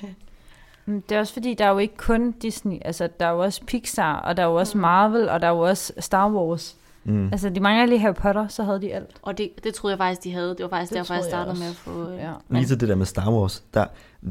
[0.85, 2.77] Mm, Det er også fordi, der er jo ikke kun Disney.
[2.85, 5.51] Altså, der er jo også Pixar, og der er jo også Marvel, og der er
[5.51, 6.75] jo også Star Wars.
[7.05, 7.29] Mm.
[7.31, 9.09] Altså, de mangler lige Harry Potter, så havde de alt.
[9.21, 10.49] Og det, det troede jeg faktisk, de havde.
[10.49, 12.11] Det var faktisk Det derfor, jeg troede jeg startede med at få...
[12.13, 12.31] øh, Ja.
[12.59, 13.85] Lige til det der med Star Wars, der,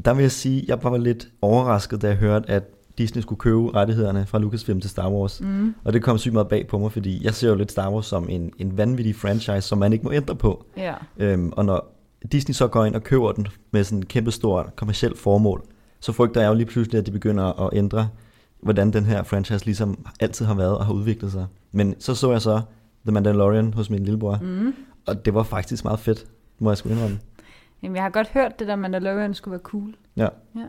[0.05, 2.63] der vil jeg sige, jeg var lidt overrasket, da jeg hørte, at
[2.97, 5.41] Disney skulle købe rettighederne fra Lucasfilm til Star Wars.
[5.41, 5.75] Mm.
[5.83, 8.05] Og det kom sygt meget bag på mig, fordi jeg ser jo lidt Star Wars
[8.05, 10.65] som en, en vanvittig franchise, som man ikke må ændre på.
[10.77, 10.93] Ja.
[11.17, 11.95] Øhm, og når
[12.31, 15.61] Disney så går ind og køber den med sådan et kæmpe stort kommersielt formål,
[15.99, 18.07] så frygter jeg jo lige pludselig, at de begynder at ændre,
[18.65, 21.45] hvordan den her franchise ligesom altid har været og har udviklet sig.
[21.71, 22.61] Men så så jeg så
[23.05, 24.73] The Mandalorian hos min lillebror, Mm.
[25.07, 26.25] og det var faktisk meget fedt,
[26.59, 27.19] må jeg sgu indrømme.
[27.83, 29.93] Jamen, jeg har godt hørt det der, Mandalorian skulle være cool.
[30.15, 30.27] Ja.
[30.55, 30.61] ja.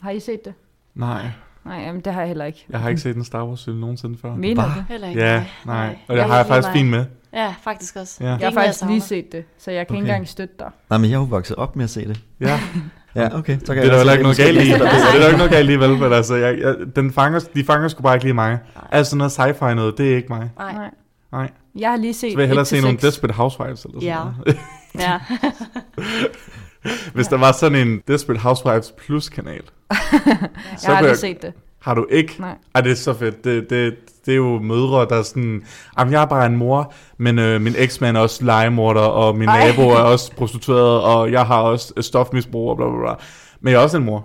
[0.00, 0.54] Har I set det?
[0.94, 1.30] Nej,
[1.64, 2.66] Nej, jamen, det har jeg heller ikke.
[2.70, 4.34] jeg har ikke set en Star Wars film nogensinde før.
[4.34, 4.70] Mener du?
[4.88, 5.20] Heller ikke.
[5.20, 5.74] Ja, mig.
[5.76, 5.98] nej.
[6.08, 7.04] Og det Jeg har jeg faktisk fint med.
[7.32, 8.24] Ja, faktisk også.
[8.24, 8.26] Ja.
[8.30, 10.12] Jeg har ikke faktisk lige set det, så jeg kan ikke Okay.
[10.12, 10.70] engang støtte dig.
[10.90, 12.20] Nej, men jeg er jo vokset op med at se det.
[12.40, 12.60] Ja,
[13.16, 13.58] Ja, okay.
[13.64, 14.66] Så kan det er der heller ikke noget galt i.
[14.72, 15.90] Det er der ikke noget galt i, vel?
[16.02, 18.58] Men altså, jeg, jeg, den fanger, de fanger sgu bare ikke lige mig.
[18.92, 20.50] Altså noget sci-fi noget, det er ikke mig.
[20.58, 20.72] Nej.
[20.72, 20.90] Nej.
[21.32, 21.50] Nej.
[21.78, 23.02] Jeg har lige set Så vil jeg hellere 1 se nogle 6.
[23.02, 24.18] Desperate Housewives eller sådan Ja.
[24.46, 24.58] noget.
[24.98, 25.18] Ja.
[27.14, 29.62] Hvis der var sådan en Desperate Housewives Plus-kanal.
[29.90, 29.98] Jeg
[30.84, 31.52] har aldrig jeg- set det.
[31.82, 32.36] Har du ikke?
[32.38, 32.54] Nej.
[32.74, 33.44] Ej, det er så fedt.
[33.44, 33.94] Det, det,
[34.26, 35.62] det er jo mødre, der er sådan...
[35.98, 39.48] Jamen, jeg er bare en mor, men øh, min eksmand er også legemorder, og min
[39.48, 39.66] Ej.
[39.66, 43.14] nabo er også prostitueret, og jeg har også stofmisbrug, og bla bla bla.
[43.60, 44.24] Men jeg er også en mor.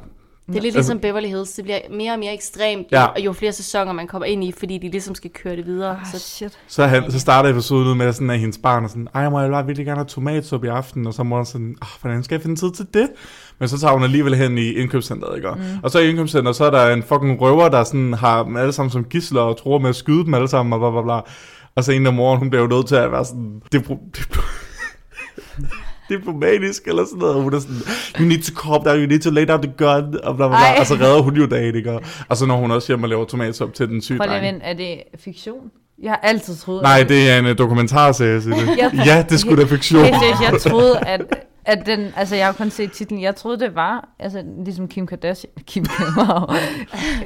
[0.52, 1.52] Det er lidt ligesom Beverly Hills.
[1.52, 3.06] Det bliver mere og mere ekstremt, Ja.
[3.06, 5.92] og jo flere sæsoner man kommer ind i, fordi de ligesom skal køre det videre.
[5.92, 6.60] Ah, Så shit.
[6.68, 9.30] Så, han, så starter episoden ud med, at sådan, at hendes barn er sådan, ej,
[9.30, 11.88] må jeg bare virkelig gerne have tomatsuppe i aften, og så må hun sådan, "Åh,
[12.02, 13.08] hvordan skal jeg finde tid til det?
[13.60, 15.50] Men så tager hun alligevel hen i indkøbscenteret, ikke?
[15.56, 15.62] Mm.
[15.84, 18.74] Og så i indkøbscenteret, så er der en fucking røver, der sådan har dem alle
[18.74, 21.20] sammen som gisler, og tror med at skyde dem alle sammen, og bla bla bla.
[21.76, 24.30] Og så en af moren, hun bliver jo nødt til at være sådan, det, det,
[26.18, 27.76] diplomatisk eller sådan noget, og hun er sådan,
[28.20, 30.58] you need to calm down, you need to lay down the gun, og bla bla
[30.58, 32.00] bla, og så redder hun jo dagen, ikke?
[32.30, 34.66] Og så når hun også hjem og laver tomatsuppe til den syge Prøv lige vente,
[34.66, 35.62] er det fiktion?
[36.04, 36.82] Jeg har altid troet...
[36.82, 38.78] Nej, det er en uh, dokumentarserie, siger det.
[38.78, 40.06] Jeg- Ja, det skulle da fiktion.
[40.06, 41.22] Seriøst, jeg troede, at,
[41.66, 42.08] at den...
[42.18, 43.22] Altså, jeg har kun set titlen.
[43.22, 44.10] Jeg troede, det var...
[44.20, 45.52] Altså, ligesom Kim Kardashian...
[45.68, 45.86] Kim,
[46.18, 46.56] wow.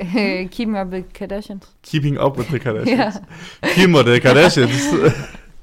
[0.01, 1.63] Øh, Keeping Up with Kardashians.
[1.91, 2.63] Keeping up with the Ja.
[2.63, 3.15] Kardashians.
[3.63, 4.71] Kim og the Kardashians.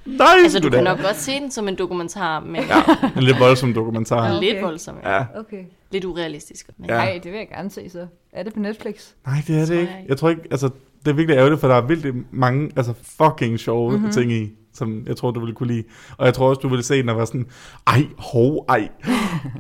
[0.07, 0.91] Nej, altså, du sgu kan da.
[0.91, 2.83] nok godt se den som en dokumentar, men Ja,
[3.17, 4.27] en lidt voldsom dokumentar.
[4.27, 4.41] Ja.
[4.41, 4.63] lidt Okay.
[4.63, 4.97] voldsom.
[5.03, 5.15] Ja.
[5.15, 5.25] Ja.
[5.39, 5.65] Okay.
[5.91, 6.71] Lidt urealistisk.
[6.79, 6.97] Men Ja.
[6.97, 8.07] Nej, det vil jeg gerne se så.
[8.33, 8.95] Er det på Netflix?
[9.27, 9.93] Nej, det er det jeg ikke.
[10.09, 10.71] Jeg tror ikke, altså,
[11.05, 13.99] det er virkelig ærgerligt, for der er virkelig mange, altså fucking sjove Mhm.
[13.99, 14.13] mm-hmm.
[14.13, 15.85] ting i, som jeg tror, du ville kunne lide.
[16.19, 17.47] Og jeg tror også, du ville se den og være sådan,
[17.87, 18.89] ej, hov, ej,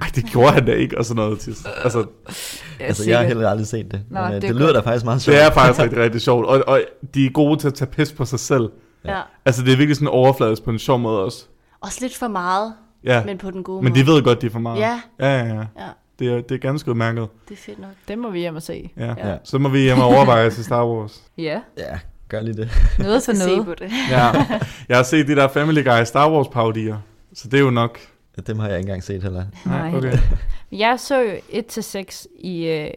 [0.01, 1.39] ej, det gjorde han da ikke, og sådan noget.
[1.39, 1.57] Til.
[1.85, 2.05] Altså,
[2.81, 4.01] Altså, jeg har heller aldrig set det.
[4.11, 4.85] Nå, men, øh, det det, er lyder godt.
[4.85, 5.37] da faktisk meget sjovt.
[5.37, 6.47] det er faktisk rigtig, rigtig sjovt.
[6.47, 6.81] Og, og
[7.15, 8.71] de er gode til at tage pis på sig selv.
[9.05, 9.21] Ja.
[9.45, 11.45] Altså, det er virkelig sådan overfladisk på en sjov måde også.
[11.81, 14.01] Også lidt for meget, Ja, men på den gode men måde.
[14.01, 14.81] de ved godt, de er for meget.
[14.81, 15.01] Ja.
[15.21, 15.55] Ja, ja, ja.
[15.55, 15.89] Ja,
[16.19, 17.29] Det er, det er ganske udmærket.
[17.49, 17.91] det er fedt nok.
[18.09, 18.91] Det må vi hjem og se.
[18.97, 19.07] Ja.
[19.19, 19.29] Ja.
[19.31, 19.37] ja.
[19.45, 21.23] Så må vi hjem og overveje til Star Wars.
[21.39, 22.71] Ja, Ja, gør lige det.
[22.99, 23.65] noget for Se noget.
[23.67, 23.91] på det.
[24.11, 24.31] Ja.
[24.89, 26.97] Jeg har set de der Family Guy Star Wars parodier.
[27.35, 27.99] Så det er jo nok...
[28.47, 29.45] Dem har jeg ikke engang set heller.
[29.67, 29.95] Nej.
[29.95, 30.19] okay.
[30.73, 32.67] Jeg så jo 1-6 i...
[32.67, 32.91] Øh,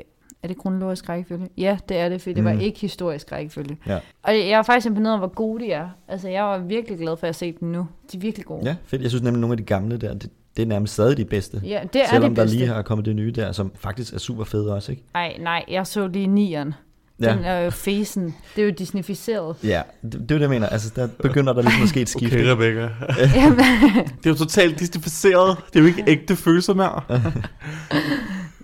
[0.46, 1.48] er det kronologisk rækkefølge?
[1.58, 2.60] Ja, det er det, for det var Mm.
[2.60, 3.78] ikke historisk rækkefølge.
[3.88, 4.00] Ja.
[4.24, 5.90] Og jeg var faktisk imponeret over, hvor gode de er.
[6.08, 7.88] Altså, jeg var virkelig glad for at se dem nu.
[8.12, 8.62] De er virkelig gode.
[8.66, 9.02] Ja, fedt.
[9.02, 11.62] Jeg synes nemlig, nogle af de gamle der, det, det er nærmest stadig de bedste.
[11.66, 12.58] ja det er Selvom de der bedste.
[12.58, 15.04] lige har kommet det nye der, som faktisk er super fede også, ikke?
[15.14, 16.74] Nej, nej, jeg så lige nieren.
[17.22, 18.36] Ja, Den er jo fesen.
[18.56, 19.56] Det er jo disneyficeret.
[19.64, 20.68] ja det, det er jo det, jeg mener.
[20.68, 22.34] Altså, der begynder der ligesom at ske et skift.
[22.34, 22.52] Okay, ikke?
[22.54, 22.82] Rebecca.
[24.18, 25.58] Det er jo totalt disneyficeret.
[25.74, 27.02] Det er jo ikke ægte følelser mere.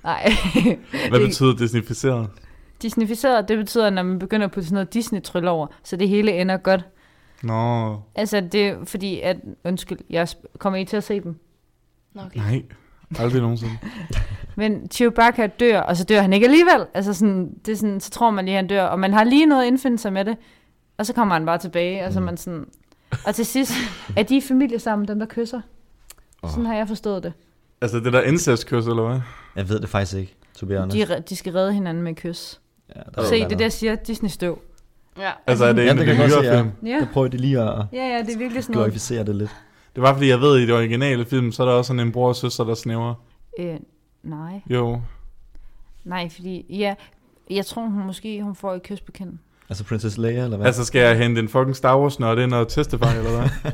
[0.03, 0.31] nej.
[1.09, 2.29] Hvad Det- betyder disneyficeret?
[2.81, 6.31] Disneyficeret, det betyder, når man begynder at putte sådan noget Disney-tryl over, så det hele
[6.41, 6.85] ender godt.
[7.43, 9.37] Nå, Altså, det er fordi, at...
[9.65, 11.35] Undskyld, jeg kommer I til at se dem?
[12.13, 12.39] Nå, okay.
[12.39, 12.63] nej.
[13.19, 13.73] Aldrig nogensinde.
[14.55, 16.85] Men Chewbacca dør, og så dør han ikke alligevel.
[16.93, 19.23] Altså sådan, det er sådan, så tror man lige, at han dør, og man har
[19.23, 20.37] lige noget at indfinde sig med det.
[20.97, 22.65] Og så kommer han bare tilbage, og så er man sådan...
[23.25, 23.71] Og til sidst,
[24.17, 25.61] er de i familie sammen, dem der kysser?
[26.49, 27.33] Sådan har jeg forstået det.
[27.81, 29.21] Altså det der incestkys, eller hvad?
[29.55, 30.97] Jeg ved det faktisk ikke, to be honest.
[31.09, 32.61] De, de skal redde hinanden med kys.
[32.95, 34.59] Ja, der er Se, det der siger Disney-støv.
[35.17, 35.31] Ja.
[35.47, 36.71] Altså er det Ja, en det af de nyere film?
[36.89, 36.99] Ja.
[36.99, 38.85] Der prøver de lige at Ja, ja, det er virkelig sådan noget.
[38.87, 39.55] glorificere det lidt.
[39.95, 42.11] Det var fordi, jeg ved, i det originale film, så er der også sådan en
[42.11, 43.13] bror og søster, der snæver.
[43.59, 43.75] Øh,
[44.23, 45.01] nej, Jo.
[46.03, 46.65] nej, fordi...
[46.69, 46.95] Ja,
[47.49, 49.39] jeg tror, hun måske hun får et kys på kinden.
[49.71, 50.67] Altså Princess Leia, eller hvad?
[50.67, 53.49] Altså skal jeg hente en fucking Star Wars nørd ind og testify, eller hvad?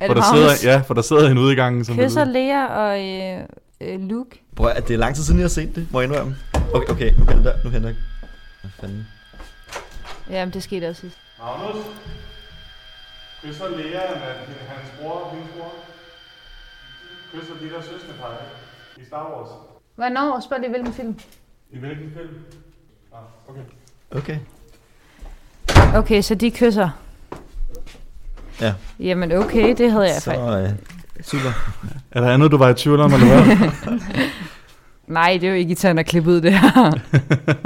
[0.00, 1.84] Er For der sidder, ja, for der sidder en ude i gangen.
[1.84, 2.24] Som Kysser.
[2.24, 3.46] Lea og øh,
[3.80, 4.42] øh, Luke.
[4.56, 6.36] Prøv at, det er lang tid siden, jeg har set det, må jeg indrømme.
[6.74, 7.96] Okay, okay, nu henter, nu henter jeg.
[8.60, 9.06] Hvad fanden?
[10.30, 11.18] Jamen, det skete også sidst.
[11.38, 11.84] Magnus?
[13.42, 15.72] Kysser Lea med hans bror, hendes bror?
[17.32, 18.42] Kysser de der søskendepar
[18.96, 19.48] i Star Wars?
[19.94, 20.40] Hvornår?
[20.40, 21.18] Spørg lige, hvilken film?
[21.70, 22.34] I hvilken film?
[23.12, 23.62] Ah, okay.
[24.10, 24.38] Okay.
[25.94, 26.88] Okay, så de kysser.
[28.60, 28.72] Ja.
[29.00, 30.72] Jamen okay, det havde jeg Så, faktisk.
[30.72, 31.50] øh, super.
[32.12, 33.56] Er der andet, du var i tvivl om, eller hvad?
[35.06, 36.92] Nej, det er jo ikke i tanden at klippe ud det her.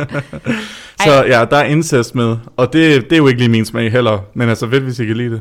[1.05, 3.93] Så ja, der er incest med, og det, det er jo ikke lige min smag
[3.93, 5.41] heller, men altså fedt, hvis I kan lide det.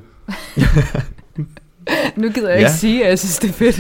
[2.15, 2.65] nu gider jeg Ja.
[2.67, 3.79] ikke sige, at jeg synes, det er fedt.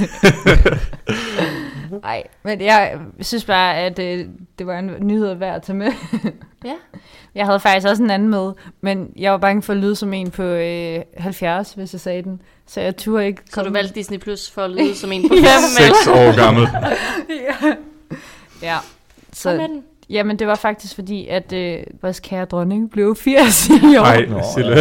[2.03, 4.25] Nej, men jeg synes bare, at øh,
[4.59, 5.91] det var en nyhed værd at tage med.
[6.65, 6.73] Ja.
[7.35, 10.13] Jeg havde faktisk også en anden med, men jeg var bange for at lyde som
[10.13, 12.41] en på øh, 70, hvis jeg sagde den.
[12.67, 15.35] Så jeg turde ikke Så du valgte Disney Plus for at lyde som en på
[15.35, 15.57] 5 Ja.
[15.77, 16.67] Seks år gammel.
[17.29, 17.75] ja.
[18.61, 18.77] ja.
[19.33, 19.83] Så Så, med den.
[20.09, 24.03] jamen, det var faktisk fordi, at øh, vores kære dronning blev 80 i år.
[24.03, 24.75] Nej, Sille.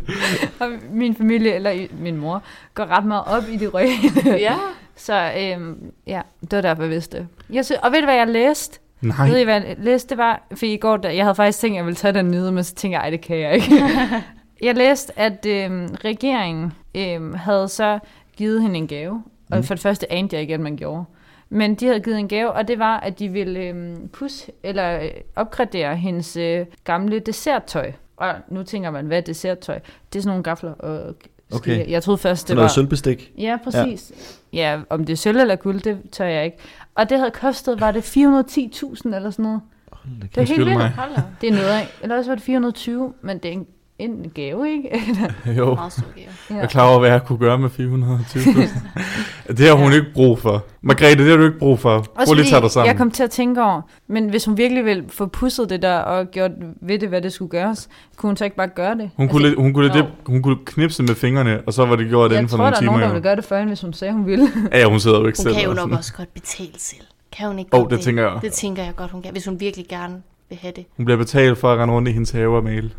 [0.60, 2.42] Og min familie, eller min mor,
[2.74, 3.88] går ret meget op i det røde.
[4.26, 4.54] Ja.
[4.96, 7.26] Så øhm, ja, det var derfor, jeg vidste det.
[7.50, 8.78] Jeg og ved du, hvad jeg læste?
[9.00, 9.28] Nej.
[9.28, 10.08] Ved I, hvad jeg læste?
[10.08, 12.30] Det var, for i går, der, jeg havde faktisk tænkt, at jeg ville tage den
[12.30, 13.74] nyhed, men så tænkte jeg, ej, det kan jeg ikke.
[14.62, 17.98] jeg læste, at øhm, regeringen øhm, havde så
[18.36, 19.22] givet hende en gave.
[19.50, 19.62] Og Mm.
[19.62, 21.04] for det første anede jeg ikke, at man gjorde.
[21.48, 25.00] Men de havde givet en gave, og det var, at de ville øh, pusse eller
[25.02, 27.92] øh, opgradere hendes øh, gamle desserttøj.
[28.16, 29.78] Og nu tænker man, hvad er desserttøj?
[30.12, 31.14] Det er sådan nogle gafler og
[31.52, 31.90] Okay.
[31.90, 32.68] Jeg troede først, Så det noget var...
[32.68, 33.32] sølvbestik.
[33.38, 34.12] Ja, præcis.
[34.52, 34.58] Ja.
[34.72, 36.56] ja, om det er sølv eller guld, det tør jeg ikke.
[36.96, 39.60] Og det havde kostet, var det 410.000 eller sådan noget?
[39.92, 41.40] Hold da Det er helt vildt.
[41.40, 41.88] Det er noget af.
[42.02, 43.66] Eller også var det 420, men det er en,
[43.98, 44.88] en gave, ikke?
[45.58, 46.26] Jo, Meget stor gave.
[46.50, 49.52] jeg er klar over, hvad jeg kunne gøre med 420.000.
[49.52, 49.94] det har hun Ja.
[49.98, 50.64] ikke brug for.
[50.82, 51.98] Margrethe, det har du ikke brug for.
[52.00, 52.88] Prøv Også lige at tage dig sammen.
[52.88, 55.96] jeg kom til at tænke over, men hvis hun virkelig vil få pusset det der
[55.98, 56.50] og gjort
[56.82, 59.10] ved det, hvad det skulle gøres, kunne hun så ikke bare gøre det?
[59.16, 59.94] Hun kunne, lidt, hun, kunne Jo.
[59.94, 62.64] lidt, hun kunne knipse med fingrene, og så var det gjort jeg inden for tror,
[62.64, 62.90] nogle der er timer.
[62.92, 63.12] nogen, der jo.
[63.12, 64.48] ville gøre det for hende, hvis hun sagde, hun ville.
[64.72, 65.54] Ja, ja, hun sidder jo ikke Hun selv.
[65.54, 65.96] kan jo nok sådan.
[65.96, 67.02] også godt betale selv.
[67.36, 68.38] Kan hun ikke Åh, godt det tænker jeg.
[68.42, 70.14] Det tænker jeg godt, hun kan, hvis hun virkelig gerne
[70.48, 70.84] vil have det.
[70.96, 72.90] Hun bliver betalt for at rende rundt i hendes have og male.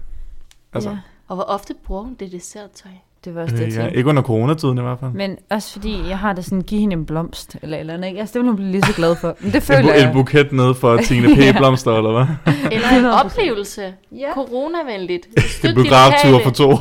[0.73, 2.91] Altså, ja, Og hvor ofte bruger hun det desserttøj?
[3.25, 5.11] det var også det, øh, ja, ikke under coronatiden i hvert fald.
[5.11, 8.07] Men også fordi, jeg har det sådan, giv hende en blomst, eller eller andet.
[8.07, 8.19] ikke?
[8.19, 9.35] Altså, det vil hun blive lige så glad for.
[9.39, 10.07] Men det En, føler bu- jeg.
[10.07, 11.37] en buket ned for Tine P.
[11.39, 11.53] Ja.
[11.57, 12.53] Blomster, eller hvad?
[12.75, 13.25] Eller en 100%.
[13.25, 13.93] oplevelse.
[14.11, 14.33] Ja.
[14.33, 15.27] Coronavenligt.
[15.63, 16.77] En biograftur for to.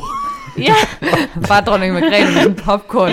[0.57, 0.73] Ja,
[1.47, 3.11] Bare dronning Margrethe med sådan popcorn.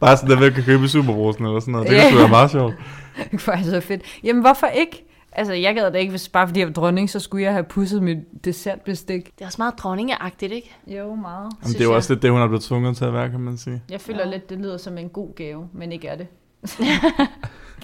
[0.00, 1.88] Bare sådan, der vel kan købe i Superbrusen eller sådan noget.
[1.88, 2.74] Det kan sgu være meget sjovt.
[3.16, 4.02] Det kunne faktisk være fedt.
[4.24, 5.04] Jamen, hvorfor ikke?
[5.34, 7.64] Altså, jeg gad da ikke, hvis bare fordi jeg var dronning, så skulle jeg have
[7.64, 9.24] pusset mit dessertbestik.
[9.24, 10.76] det er også meget dronningeagtigt, ikke?
[10.86, 11.52] Jo, meget.
[11.62, 11.96] Jamen, det er jo jeg.
[11.96, 13.82] også lidt det, hun er blevet tvunget til at være, kan man sige.
[13.90, 14.30] Jeg føler Ja.
[14.30, 16.26] lidt, det lyder som en god gave, men ikke er det.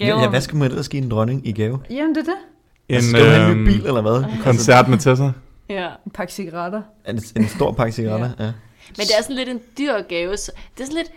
[0.01, 1.79] Ja, ja, hvad skal man ellers give en dronning i gave?
[1.89, 2.35] Jamen, det er det.
[2.89, 4.23] En, altså, skal du have en ny øhm, bil, eller hvad?
[4.43, 5.31] koncert med Tessa.
[5.69, 5.87] Ja.
[6.05, 6.81] En pakke cigaretter.
[7.05, 8.45] Altså, en, en stor pakke cigaretter, ja.
[8.45, 10.31] Men det er sådan lidt en dyr gave.
[10.31, 10.47] Det
[10.81, 11.11] er sådan lidt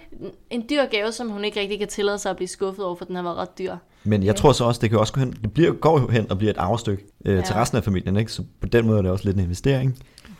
[0.51, 3.05] en dyr gave, som hun ikke rigtig kan tillade sig at blive skuffet over, for
[3.05, 3.77] den har været ret dyr.
[4.05, 6.31] Men jeg tror så også, det kan også gå hen, det bliver, går jo hen
[6.31, 7.41] og bliver et arvestykke øh, ja.
[7.43, 7.61] til Ja.
[7.61, 8.33] resten af familien, ikke?
[8.33, 9.97] Så på den måde er det også lidt en investering.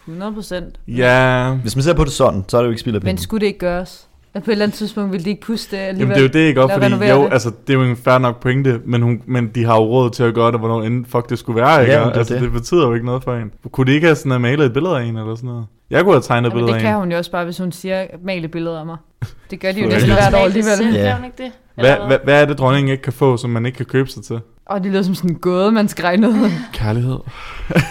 [0.09, 0.81] 100 procent.
[0.89, 3.07] Ja, Hvis man ser på det sådan, så er det jo ikke spild af Men
[3.07, 3.23] penge.
[3.23, 4.09] skulle det ikke gøres?
[4.35, 6.15] At på et eller andet tidspunkt ville de ikke puste det Jamen, alligevel.
[6.15, 6.69] det er jo det ikke Lad
[7.01, 7.33] fordi jo, det.
[7.33, 10.11] altså, det er jo en fair nok pointe, men, hun, men de har jo råd
[10.11, 11.93] til at gøre det, hvornår end fuck det skulle være, ikke?
[11.93, 12.43] Ja, men det er altså, det.
[12.43, 12.53] det.
[12.53, 13.53] betyder jo ikke noget for en.
[13.73, 15.67] Kunne de ikke have sådan have malet et billede af en, eller sådan noget?
[15.91, 16.99] Jeg kunne have tegnet et Jamen, billede det af kan en.
[17.01, 18.97] hun jo også bare, hvis hun siger, male billeder af mig.
[19.51, 20.95] Det gør de jo næsten hvert år det alligevel.
[20.95, 21.17] Ja.
[21.17, 21.53] Hun ikke det?
[21.75, 24.25] Hvad, hvad, hvad er det, dronningen ikke kan få, som man ikke kan købe sig
[24.25, 24.41] til?
[24.67, 26.51] Og det lyder som sådan en gåde, man skal regne ud.
[26.73, 27.19] Kærlighed.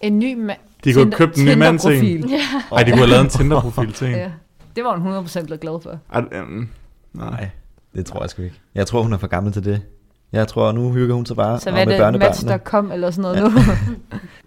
[0.00, 0.58] En ny mand.
[0.84, 2.28] De kunne have købt en ny mand til en.
[2.28, 2.36] Ja.
[2.72, 4.14] Ej, de kunne have lavet en Tinder-profil til en.
[4.14, 4.30] Ja.
[4.76, 5.98] Det var hun 100% blevet glad for.
[6.12, 6.66] Ej, nej.
[7.12, 7.48] Nej,
[7.94, 8.60] det tror jeg sgu ikke.
[8.74, 9.82] Jeg tror, hun er for gammel til det.
[10.34, 12.46] Jeg tror, nu hygger hun sig bare Så og hvad er med det, børnebørnene.
[12.50, 13.40] Match.com eller sådan noget Ja.
[13.42, 13.48] nu?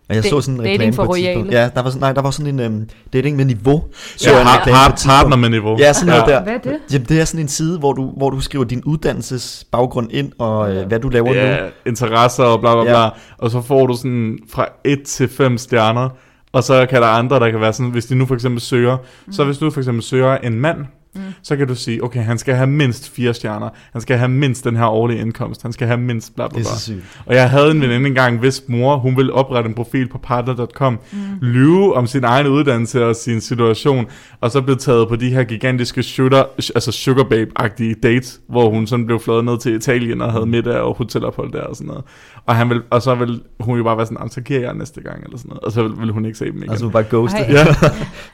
[0.10, 1.48] Og jeg Da- så sådan en reklame for på et tidspunkt.
[1.48, 1.62] royale.
[1.64, 3.84] Ja, der var sådan, nej, der var sådan en um, dating med niveau.
[4.18, 5.78] Så Ja, en har, har, partner med niveau.
[5.80, 6.44] Ja, sådan noget der.
[6.44, 6.78] Hvad er det?
[6.94, 10.76] Jamen, det er sådan en side, hvor du, hvor du skriver din uddannelsesbaggrund ind, og
[10.76, 11.34] øh, hvad du laver nu.
[11.34, 13.02] ja, interesser og bla bla bla.
[13.04, 13.10] Ja.
[13.38, 16.10] Og så får du sådan fra 1 til 5 stjerner.
[16.54, 18.98] Og så kan der andre, der kan være sådan, hvis de nu for eksempel søger,
[19.26, 19.34] mm.
[19.34, 20.78] så hvis du for eksempel søger en mand,
[21.18, 21.24] mm.
[21.42, 23.70] så kan du sige, okay, han skal have mindst 4 stjerner.
[23.92, 25.62] Han skal have mindst den her årlige indkomst.
[25.62, 26.76] Han skal have mindst bla bla Det er bla.
[26.78, 27.22] så sygt.
[27.26, 31.00] Og jeg havde en veninde engang, hvis mor, hun ville oprette en profil på partner.com,
[31.12, 31.20] mm.
[31.42, 34.06] lyve om sin egen uddannelse og sin situation,
[34.42, 36.44] og så blev taget på de her gigantiske shooter,
[36.76, 40.80] altså sugar babe-agtige dates, hvor hun sådan blev flået ned til Italien og havde middag
[40.80, 42.04] og hotelophold der og sådan noget.
[42.46, 44.74] Og, han vil, og så vil hun jo bare være sådan, "Jamen, så giver jeg
[44.74, 45.64] næste gang, eller sådan noget.
[45.64, 46.70] Og så vil, vil hun ikke se dem igen.
[46.70, 47.38] Altså bare ghoste.
[47.50, 47.66] Ja.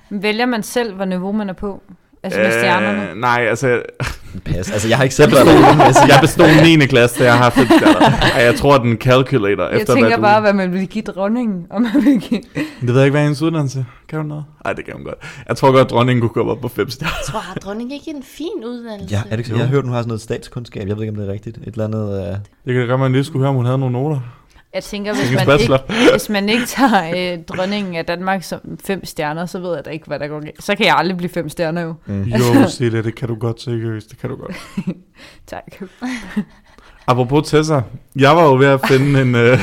[0.09, 1.81] Vælger man selv, hvor niveau man er på?
[2.23, 3.09] Altså med stjernerne?
[3.11, 3.81] Øh, nej, altså,
[4.45, 4.71] Pas.
[4.71, 5.83] Altså, jeg har ikke selv derinde.
[5.83, 6.85] Altså, jeg bestod 9.
[6.85, 8.09] klasse, da jeg har fem stjerner.
[8.35, 11.01] Ej, jeg tror, den calculator Jeg efter tænker hvad du- bare, hvad man vil give
[11.03, 11.65] dronningen.
[11.69, 12.41] Om man vil give...
[12.81, 13.85] Det ved jeg ikke, hvad er hendes uddannelse?
[14.09, 14.43] Kan hun noget?
[14.65, 15.15] Nej, det kan hun godt.
[15.47, 17.13] Jeg tror godt, dronningen kunne komme op på fem stjerner.
[17.19, 19.15] Jeg tror, har dronningen ikke en fin uddannelse?
[19.15, 19.55] ja, er det ikke så?
[19.55, 20.87] Jeg har hørt, hun har sådan noget statskundskab.
[20.87, 21.57] Jeg ved ikke, om det er rigtigt.
[21.57, 22.29] Et eller andet...
[22.29, 22.35] Uh...
[22.65, 24.19] Det kan godt, man lige skulle høre, om hun havde nogle noter.
[24.73, 25.73] Jeg tænker, hvis man, ikke,
[26.11, 29.89] hvis man ikke tager øh, dronningen af Danmark som fem stjerner, så ved jeg da
[29.89, 30.63] ikke, hvad der går galt.
[30.63, 31.93] Så kan jeg aldrig blive fem stjerner jo.
[32.05, 32.23] Mm.
[32.23, 34.09] Jo, Celia, det kan du godt seriøst.
[34.09, 34.55] Det kan du godt.
[35.47, 35.81] Tak.
[37.07, 37.81] Apropos Tessa.
[38.15, 39.35] Jeg var jo ved at finde en...
[39.35, 39.59] Øh,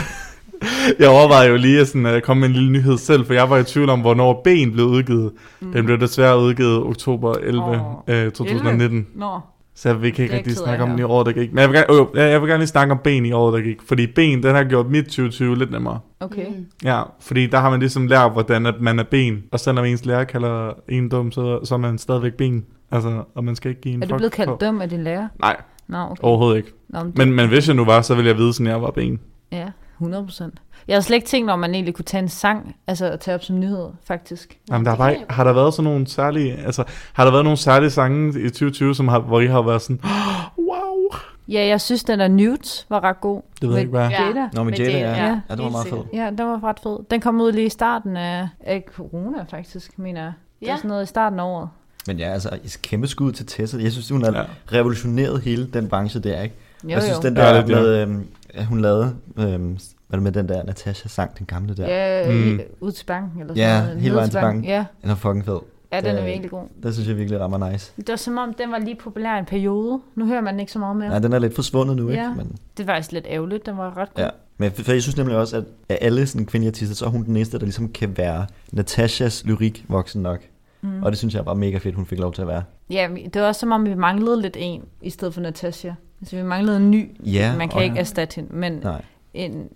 [1.00, 3.50] jeg overvejede jo lige at sådan, uh, komme med en lille nyhed selv, for jeg
[3.50, 5.32] var i tvivl om, hvornår Ben blev udgivet.
[5.60, 5.72] Mm.
[5.72, 9.06] Den blev desværre udgivet oktober 11, Åh, øh, 2019.
[9.14, 9.40] Nå,
[9.80, 11.52] Så vi kan ikke rigtig snakke om den i året, der gik.
[11.52, 13.60] Men jeg vil, gerne, øh, jeg vil gerne lige snakke om Ben i året, der
[13.60, 13.82] gik.
[13.82, 15.98] Fordi Ben, den har gjort mit 2020 lidt nemmere.
[16.20, 16.46] okay.
[16.46, 16.66] Mm.
[16.84, 19.42] Ja, fordi der har man ligesom lært, hvordan at man er ben.
[19.52, 22.64] Og selvom ens lærer kalder en dum, så, så er man stadigvæk ben.
[22.90, 25.28] Altså, og man skal ikke give en Er du blevet kaldt dum af din lærer?
[25.40, 25.56] Nej,
[25.88, 26.22] Nå, okay.
[26.22, 26.72] overhovedet ikke.
[26.88, 28.90] Nå, men, Men, men hvis jeg nu var, så ville jeg vide, sådan jeg var
[28.90, 29.20] ben.
[29.52, 30.54] Ja, 100 procent.
[30.88, 33.34] Jeg har slet ikke tænkt, om man egentlig kunne tage en sang, altså at tage
[33.34, 34.58] op som nyhed, faktisk.
[34.70, 37.44] Jamen, der det har, bare, har der været sådan nogle særlige, altså, har der været
[37.44, 40.00] nogle særlige sange i 2020, som har, hvor I har været sådan,
[40.68, 43.42] wow, Ja, jeg synes, den der Nudes var ret god.
[43.60, 44.08] det ved jeg ikke, hvad.
[44.08, 44.22] Ja.
[44.26, 44.48] Jada.
[44.52, 45.24] Nå, men Med Jada, ja.
[45.26, 45.40] ja.
[45.48, 46.06] Ja, det var meget fedt.
[46.12, 46.98] Ja, den var ret fed.
[47.10, 50.32] Den kom ud lige i starten af, af corona, faktisk, mener jeg.
[50.60, 50.70] Det Ja.
[50.72, 51.68] var sådan noget i starten af året.
[52.06, 53.78] Men ja, altså, et kæmpe skud til Tessa.
[53.82, 54.44] Jeg synes, hun har Ja.
[54.72, 56.54] revolutioneret hele den branche der, ikke?
[56.84, 57.28] Jo, jeg synes, jo.
[57.28, 57.64] den der ja.
[57.66, 59.78] med, øhm, at hun lavede, øhm,
[60.10, 61.88] hvad er det med den der Natasha sang, den gamle der.
[61.88, 62.60] Ja, Mm.
[62.80, 63.96] ud til banken eller sådan Ja, noget.
[64.00, 64.64] hele Ned vejen til banken.
[64.64, 65.58] Ja, Den er fucking fed.
[65.92, 66.62] ja, den er virkelig god.
[66.82, 67.92] Det synes jeg virkelig rammer nice.
[67.96, 70.00] Det var som om, den var lige populær en periode.
[70.14, 71.08] Nu hører man den ikke så meget mere.
[71.08, 72.22] Nej, den er lidt forsvundet nu, ikke?
[72.22, 72.34] Ja.
[72.34, 73.66] Men, Det var faktisk lidt ærgerligt.
[73.66, 74.24] Den var ret god.
[74.24, 74.30] ja.
[74.58, 77.24] Men for, jeg synes nemlig også, at af alle sådan kvindelige artister, så er hun
[77.24, 80.40] den eneste, der ligesom kan være Natashas lyrik voksen nok.
[80.82, 81.02] Mm.
[81.02, 82.62] Og det synes jeg var mega fedt, hun fik lov til at være.
[82.90, 85.90] Ja, det var også som om, vi manglede lidt en, i stedet for Natasha.
[86.20, 87.10] Altså, vi manglede en ny.
[87.24, 89.02] Ja, man kan ikke erstatte hende, men Nej.
[89.34, 89.68] en,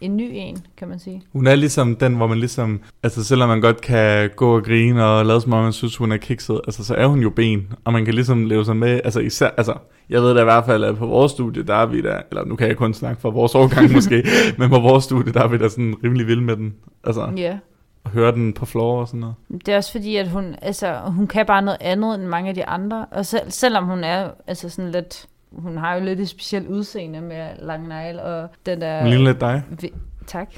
[0.00, 1.22] en ny en, kan man sige.
[1.32, 5.04] Hun er ligesom den, hvor man ligesom, altså selvom man godt kan gå og grine
[5.06, 7.72] og lade som om man synes, hun er kikset, altså så er hun jo ben,
[7.84, 9.74] og man kan ligesom leve sig med, altså især, altså
[10.10, 12.44] jeg ved da i hvert fald, at på vores studie, der er vi da, eller
[12.44, 14.24] nu kan jeg kun snakke for vores årgang måske,
[14.58, 17.58] men på vores studie, der er vi da sådan rimelig vilde med den, altså Ja.
[18.04, 19.34] at høre den på floor og sådan noget.
[19.66, 22.54] Det er også fordi, at hun, altså, hun kan bare noget andet end mange af
[22.54, 23.06] de andre.
[23.10, 25.26] Og selv, selvom hun er altså sådan lidt...
[25.52, 29.00] Hun har jo lidt et specielt udseende med lang negl og den der...
[29.00, 29.62] Hun ligner lidt dig.
[29.80, 29.92] Vi,
[30.26, 30.48] tak.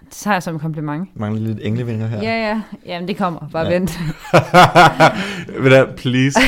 [0.00, 1.08] Det tager jeg som en kompliment.
[1.14, 2.22] Mangler lidt englevinger her.
[2.22, 2.62] Ja, ja.
[2.86, 3.48] Jamen, det kommer.
[3.52, 3.72] Bare Ja.
[3.74, 3.98] vent.
[5.62, 6.38] Vil da please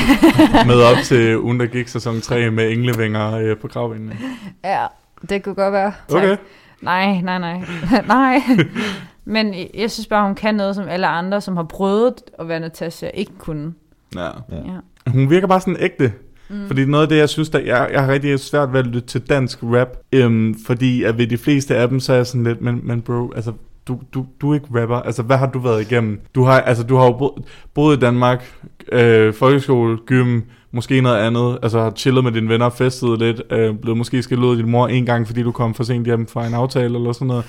[0.67, 4.17] møde op til ugen, der gik sæson 3 med englevinger øh, på kravbenene.
[4.63, 4.85] Ja,
[5.29, 5.91] det kunne godt være.
[6.07, 6.17] Tak.
[6.23, 6.37] Okay.
[6.81, 7.61] Nej, nej, nej.
[8.07, 8.41] nej.
[9.25, 12.59] Men jeg synes bare, hun kan noget, som alle andre, som har prøvet at være
[12.59, 13.73] Natasha, ikke kunne.
[14.15, 14.25] Ja.
[14.25, 14.31] Ja.
[14.55, 15.11] Ja.
[15.11, 16.13] Hun virker bare sådan ægte.
[16.49, 16.67] Mm.
[16.67, 19.07] Fordi noget af det, jeg synes, der, jeg, jeg har rigtig svært ved at lytte
[19.07, 22.43] til dansk rap, øhm, fordi at ved de fleste af dem, så er jeg sådan
[22.43, 23.53] lidt, men, men bro, altså,
[23.87, 24.95] du, du, du er ikke rapper.
[24.95, 26.21] Altså, hvad har du været igennem?
[26.35, 27.33] Du har, altså, du har jo boet,
[27.73, 28.53] boet i Danmark,
[28.91, 33.75] øh, folkeskole, gym, måske noget andet, altså har chillet med dine venner, festet lidt, øh,
[33.75, 36.27] blevet måske skældt ud af din mor en gang, fordi du kom for sent hjem
[36.27, 37.45] fra en aftale eller sådan noget.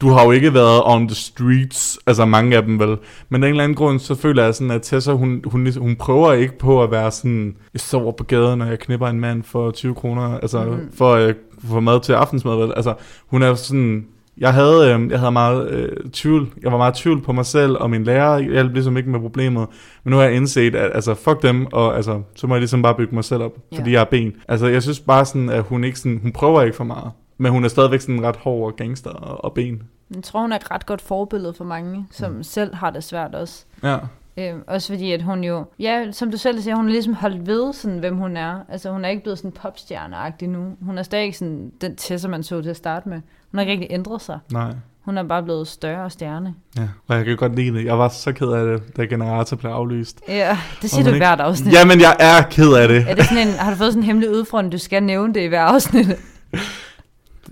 [0.00, 2.96] Du har jo ikke været on the streets, altså mange af dem vel.
[3.28, 5.96] Men af en eller anden grund, så føler jeg sådan, at Tessa, hun, hun, hun
[5.96, 9.42] prøver ikke på at være sådan, jeg sover på gaden, og jeg knipper en mand
[9.42, 10.92] for 20 kroner, altså mm.
[10.94, 11.36] for at
[11.68, 12.72] få mad til aftensmad, vel.
[12.76, 12.94] Altså,
[13.26, 14.06] hun er sådan,
[14.38, 17.76] jeg havde, øh, jeg havde meget øh, tvivl, jeg var meget tvivl på mig selv,
[17.80, 19.66] og min lærer hjalp ligesom ikke med problemet,
[20.04, 22.82] men nu har jeg indset, at altså, fuck dem, og altså, så må jeg ligesom
[22.82, 24.32] bare bygge mig selv op, fordi jeg er ben.
[24.48, 27.52] Altså, jeg synes bare sådan, at hun ikke sådan, hun prøver ikke for meget, men
[27.52, 29.82] hun er stadigvæk sådan ret hård og gangster og, og ben.
[30.14, 32.42] Jeg tror, hun er et ret godt forbillede for mange, som mm.
[32.42, 33.64] selv har det svært også.
[33.82, 33.98] Ja.
[34.38, 37.46] Øhm, også fordi, at hun jo, ja, som du selv siger, hun er ligesom holdt
[37.46, 38.60] ved, sådan, hvem hun er.
[38.68, 40.76] Altså, hun er ikke blevet sådan popstjerneagtig nu.
[40.80, 43.20] Hun er stadig sådan den Tessa, man så til at starte med.
[43.50, 44.38] Hun har ikke rigtig ændret sig.
[44.52, 44.72] Nej.
[45.00, 46.54] Hun er bare blevet større stjerne.
[46.78, 47.84] Ja, og jeg kan godt lide det.
[47.84, 50.20] Jeg var så ked af det, da generator blev aflyst.
[50.28, 51.74] Ja, det siger du man i hvert afsnit.
[51.74, 53.04] Jamen, jeg er ked af det.
[53.08, 55.40] Er det sådan en, har du fået sådan en hemmelig udfordring, du skal nævne det
[55.40, 56.06] i hver afsnit?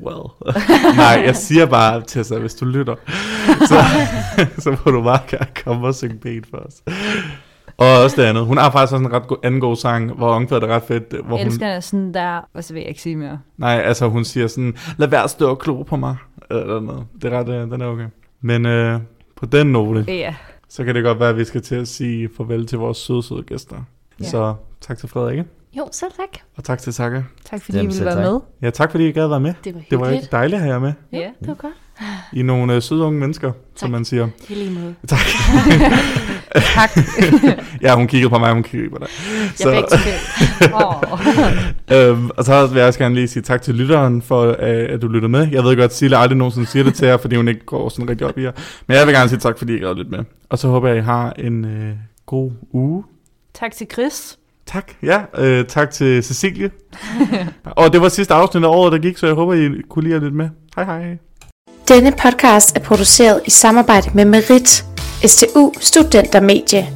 [0.01, 0.55] Well.
[0.97, 2.95] Nej, jeg siger bare, Tessa, hvis du lytter,
[3.69, 3.75] så,
[4.63, 6.83] så må du bare gerne komme og synge ben for os.
[7.79, 8.47] Og også det andet.
[8.47, 11.15] Hun har faktisk også en ret god, anden god sang, hvor omkvædet er ret fedt.
[11.27, 13.39] Hvor Jeg hun, elsker sådan der, og så vil jeg ikke sige mere.
[13.57, 16.17] nej, altså hun siger sådan, lad være at stå og klo på mig.
[16.51, 17.05] Eller noget.
[17.23, 18.07] Det er ret, øh, den er okay.
[18.41, 19.01] Men øh,
[19.37, 20.35] på den note, Ja,
[20.69, 23.23] så kan det godt være, at vi skal til at sige farvel til vores søde,
[23.23, 23.77] søde gæster.
[24.21, 24.25] Ja.
[24.25, 25.45] Så tak til Frederikke,
[25.79, 26.41] Jo, selv tak.
[26.57, 27.23] og tak til Saka.
[27.51, 28.33] tak fordi I Jamen, ville selv være tak.
[28.33, 28.41] med.
[28.63, 29.55] Ja, tak fordi I gad være med.
[29.65, 30.93] Det var Det var rigtig dejligt at have jer med.
[31.13, 31.29] Jo, Ja.
[31.41, 31.73] det var godt.
[32.33, 33.91] I er nogle øh, søde unge mennesker, som Tak.
[33.91, 34.29] man siger.
[34.49, 34.95] I lige måde.
[35.09, 35.19] Tak.
[36.75, 36.91] Tak.
[37.83, 39.09] ja, hun kiggede på mig, hun kiggede på dig.
[39.65, 40.75] Jeg fik tilbage.
[40.75, 42.09] oh.
[42.19, 44.57] øhm, og så vil jeg også gerne lige sige tak til lytteren for, øh,
[44.95, 45.49] at du lytter med.
[45.53, 47.89] Jeg ved godt, at Sille aldrig nogensinde siger det til jer, fordi hun ikke går
[47.89, 48.53] sådan rigtig op i jer.
[48.87, 50.19] Men jeg vil gerne sige tak, fordi I gad lidt med.
[50.49, 51.95] Og så håber jeg, I har en øh,
[52.27, 53.05] god uge.
[53.55, 54.39] Tak til Chris.
[54.67, 55.21] Tak, ja.
[55.39, 56.71] Øh, tak til Cecilie.
[57.77, 60.15] og det var sidste afsnit af året, der gik, så jeg håber, I kunne lide
[60.15, 60.49] at lytte med.
[60.77, 61.17] Hej hej.
[61.89, 64.85] Denne podcast er produceret i samarbejde med Merit,
[65.27, 66.87] STU Studentermedie.